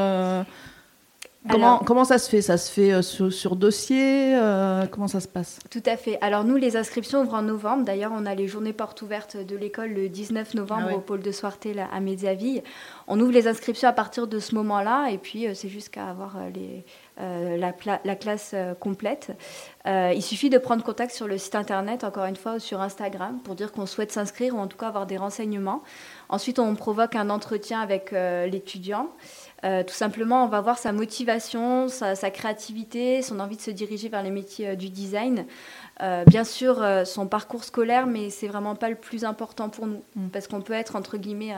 Comment, 1.51 1.79
comment, 1.79 2.05
ça 2.05 2.19
se 2.19 2.31
fait? 2.31 2.41
Ça 2.41 2.57
se 2.57 2.71
fait 2.71 2.93
euh, 2.93 3.03
sur, 3.03 3.57
dossier 3.57 4.37
euh, 4.37 4.87
Comment 4.87 5.09
ça 5.09 5.19
se 5.19 5.27
passe? 5.27 5.59
Tout 5.71 5.83
à 5.87 5.97
fait. 5.97 6.17
Alors 6.21 6.45
nous, 6.45 6.57
les 6.57 6.77
inscriptions 6.77 7.23
ouvrent 7.23 7.35
en 7.35 7.43
novembre. 7.43 7.85
D'ailleurs, 7.85 8.13
on 8.15 8.27
a 8.27 8.35
les 8.35 8.47
journées 8.47 8.73
portes 8.73 9.03
ouvertes 9.03 9.37
de 9.37 9.57
l'école 9.57 9.91
le 9.91 10.09
19 10.09 10.55
novembre 10.55 10.89
ah 10.91 10.95
au 10.95 11.01
pôle 11.01 11.21
de 11.21 11.33
Soirtel 11.33 11.85
à 11.93 11.99
Médiaville. 11.99 12.63
On 13.09 13.19
ouvre 13.19 13.33
les 13.33 13.49
inscriptions 13.49 13.89
à 13.89 13.93
partir 13.93 14.29
de 14.29 14.39
ce 14.39 14.55
moment-là 14.55 15.09
et 15.11 15.19
puis 15.19 15.49
euh, 15.49 15.55
c'est 15.55 15.69
jusqu'à 15.69 16.07
avoir 16.07 16.37
les, 16.55 16.85
la, 17.19 17.75
la, 18.05 18.17
classe 18.17 18.55
complète. 18.81 19.33
il 19.87 20.23
suffit 20.23 20.49
de 20.49 20.59
prendre 20.59 20.83
contact 20.83 21.13
sur 21.13 21.27
le 21.29 21.39
site 21.39 21.55
internet, 21.55 22.05
encore 22.05 22.25
une 22.25 22.37
fois, 22.37 22.55
ou 22.55 22.59
sur 22.59 22.81
Instagram 22.81 23.39
pour 23.45 23.55
dire 23.55 23.73
qu'on 23.73 23.87
souhaite 23.87 24.13
s'inscrire 24.13 24.55
ou 24.55 24.59
en 24.59 24.67
tout 24.67 24.79
cas 24.79 24.89
avoir 24.89 25.07
des 25.07 25.19
renseignements. 25.19 25.83
Ensuite, 26.29 26.59
on 26.59 26.75
provoque 26.75 27.15
un 27.15 27.31
entretien 27.31 27.81
avec 27.81 28.13
l'étudiant. 28.13 29.09
Euh, 29.65 29.85
tout 29.85 29.95
simplement, 29.95 30.45
on 30.45 30.49
va 30.49 30.61
voir 30.61 30.79
sa 30.79 30.93
motivation, 30.93 31.89
sa, 31.89 32.15
créativité, 32.31 33.23
son 33.23 33.39
envie 33.39 33.57
de 33.57 33.63
se 33.63 33.71
diriger 33.71 34.09
vers 34.09 34.23
les 34.23 34.31
métiers 34.31 34.71
euh, 34.71 34.75
du 34.75 34.89
design. 34.89 35.47
Euh, 36.03 36.25
bien 36.27 36.45
sûr, 36.45 36.85
son 37.05 37.27
parcours 37.29 37.63
scolaire, 37.63 38.07
mais 38.07 38.31
c'est 38.31 38.49
vraiment 38.49 38.75
pas 38.75 38.89
le 38.89 38.97
plus 38.97 39.25
important 39.25 39.69
pour 39.69 39.87
nous, 39.87 40.03
mm. 40.17 40.29
parce 40.29 40.49
qu'on 40.49 40.61
peut 40.61 40.73
être 40.73 40.97
entre 40.97 41.17
guillemets 41.17 41.55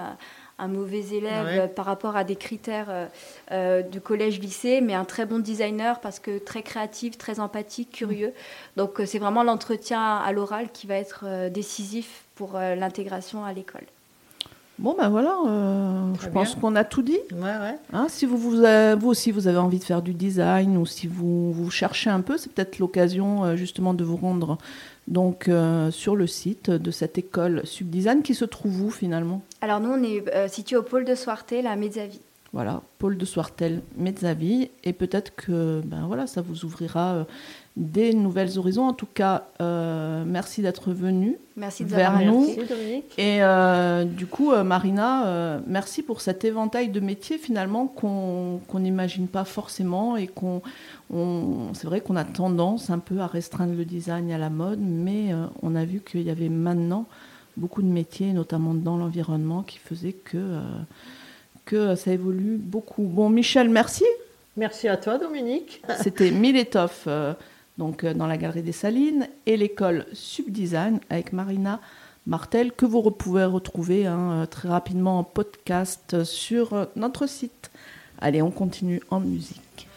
un 0.59 0.69
mauvais 0.69 1.05
élève 1.13 1.47
Ouais. 1.47 1.69
par 1.69 1.87
rapport 1.87 2.17
à 2.17 2.25
des 2.25 2.37
critères 2.37 3.09
du 3.51 4.01
collège-lycée, 4.01 4.81
mais 4.81 4.95
un 4.95 5.05
très 5.05 5.25
bon 5.25 5.39
designer 5.39 6.01
parce 6.01 6.19
que 6.19 6.39
très 6.39 6.63
créatif, 6.63 7.17
très 7.17 7.41
empathique, 7.41 7.91
curieux. 7.91 8.33
Donc 8.77 9.01
c'est 9.07 9.19
vraiment 9.19 9.43
l'entretien 9.43 10.17
à 10.19 10.31
l'oral 10.33 10.71
qui 10.73 10.87
va 10.87 10.97
être 10.97 11.49
décisif 11.49 12.25
pour 12.35 12.55
l'intégration 12.55 13.45
à 13.45 13.53
l'école. 13.53 13.87
Bon, 14.79 14.97
ben 14.99 15.09
voilà, 15.09 15.37
euh, 15.47 16.13
je 16.21 16.29
pense 16.29 16.57
qu'on 16.57 16.75
a 16.75 16.83
tout 16.83 17.03
dit. 17.03 17.19
Ouais, 17.33 17.43
ouais. 17.43 17.79
Hein, 17.93 18.07
si 18.09 18.27
vous, 18.27 18.37
vous, 18.37 18.65
euh, 18.65 18.97
vous 18.99 19.09
aussi 19.09 19.31
vous 19.31 19.47
avez 19.47 19.59
envie 19.59 19.79
de 19.79 19.85
faire 19.85 20.03
du 20.03 20.15
design 20.15 20.77
ou 20.77 20.85
si 20.85 21.07
vous, 21.07 21.53
vous 21.53 21.71
cherchez 21.71 22.11
un 22.11 22.21
peu, 22.21 22.37
c'est 22.37 22.53
peut-être 22.53 22.81
l'occasion 22.81 23.45
euh, 23.45 23.57
justement 23.57 23.95
de 23.95 24.03
vous 24.03 24.17
rendre 24.17 24.59
donc 25.07 25.49
euh, 25.49 25.91
sur 25.91 26.17
le 26.17 26.27
site 26.27 26.71
de 26.71 26.91
cette 26.91 27.19
école 27.19 27.63
Subdesign 27.65 28.23
qui 28.23 28.35
se 28.35 28.45
trouve 28.45 28.83
où 28.83 28.91
finalement? 28.91 29.43
Alors 29.61 29.79
nous, 29.79 29.91
on 29.91 30.03
est 30.03 30.25
euh, 30.35 30.49
situé 30.49 30.77
au 30.77 30.83
pôle 30.83 31.05
de 31.05 31.15
Soirtel 31.15 31.67
à 31.69 31.77
Mezzavi. 31.77 32.21
Voilà, 32.53 32.83
Paul 32.99 33.17
de 33.17 33.25
Soirtel, 33.25 33.83
Mezzavi, 33.97 34.71
et 34.85 34.93
peut-être 34.93 35.35
que 35.35 35.83
ben 35.85 36.07
voilà, 36.07 36.29
ça 36.29 36.41
vous 36.41 36.65
ouvrira 36.65 37.15
euh, 37.15 37.25
des 37.77 38.15
nouvelles 38.15 38.57
horizons. 38.57 38.87
En 38.87 38.93
tout 38.93 39.09
cas, 39.13 39.49
euh, 39.61 40.23
merci 40.25 40.63
d'être 40.63 40.93
venu. 40.93 41.37
Merci 41.57 41.85
de 41.85 41.89
Vers 41.91 42.13
nous 42.13 42.19
avoir 42.21 42.33
nous. 42.35 42.43
invités. 42.45 42.57
Merci 42.61 42.75
Dominique. 42.75 43.19
Et 43.19 43.43
euh, 43.43 44.05
du 44.05 44.27
coup, 44.27 44.53
euh, 44.53 44.63
Marina, 44.63 45.27
euh, 45.27 45.61
merci 45.67 46.03
pour 46.03 46.21
cet 46.21 46.45
éventail 46.45 46.89
de 46.89 47.01
métiers 47.01 47.37
finalement 47.39 47.87
qu'on 47.89 48.61
qu'on 48.69 48.79
n'imagine 48.79 49.27
pas 49.27 49.45
forcément 49.45 50.17
et 50.17 50.29
qu'on, 50.29 50.63
on- 51.13 51.75
c'est 51.75 51.87
vrai 51.89 52.01
qu'on 52.01 52.15
a 52.17 52.25
tendance 52.25 52.91
un 52.91 53.01
peu 53.01 53.19
à 53.19 53.27
restreindre 53.27 53.75
le 53.77 53.85
design 53.85 54.31
à 54.31 54.39
la 54.39 54.51
mode, 54.51 54.81
mais 54.81 55.33
euh, 55.33 55.47
on 55.63 55.75
a 55.75 55.85
vu 55.85 56.01
qu'il 56.01 56.23
y 56.23 56.31
avait 56.31 56.49
maintenant 56.49 57.07
beaucoup 57.57 57.83
de 57.83 57.89
métiers, 57.89 58.33
notamment 58.33 58.75
dans 58.75 58.97
l'environnement, 58.97 59.63
qui 59.63 59.79
faisaient 59.79 60.13
que 60.13 60.37
euh, 60.39 60.61
que 61.65 61.95
ça 61.97 62.13
évolue 62.13 62.57
beaucoup. 62.57 63.03
Bon, 63.05 63.31
Michel, 63.31 63.69
merci. 63.69 64.05
Merci 64.57 64.87
à 64.87 64.97
toi 64.97 65.19
Dominique. 65.19 65.83
C'était 66.03 66.31
Miletov, 66.31 67.03
euh, 67.09 67.33
donc 67.79 68.05
euh, 68.05 68.15
dans 68.15 68.27
la 68.27 68.37
Galerie 68.37 68.63
des 68.63 68.73
Salines, 68.73 69.29
et 69.47 69.57
l'école 69.57 70.07
Subdesign 70.13 71.01
avec 71.11 71.33
Marina 71.33 71.81
Martel, 72.27 72.73
que 72.73 72.87
vous 72.87 73.03
pouvez 73.11 73.45
retrouver 73.45 74.07
hein, 74.07 74.33
euh, 74.33 74.47
très 74.47 74.69
rapidement 74.69 75.19
en 75.19 75.25
podcast 75.25 76.25
sur 76.25 76.73
euh, 76.73 76.87
notre 76.97 77.27
site. 77.27 77.71
Allez, 78.19 78.43
on 78.43 78.51
continue 78.51 79.01
en 79.11 79.21
musique. 79.21 79.89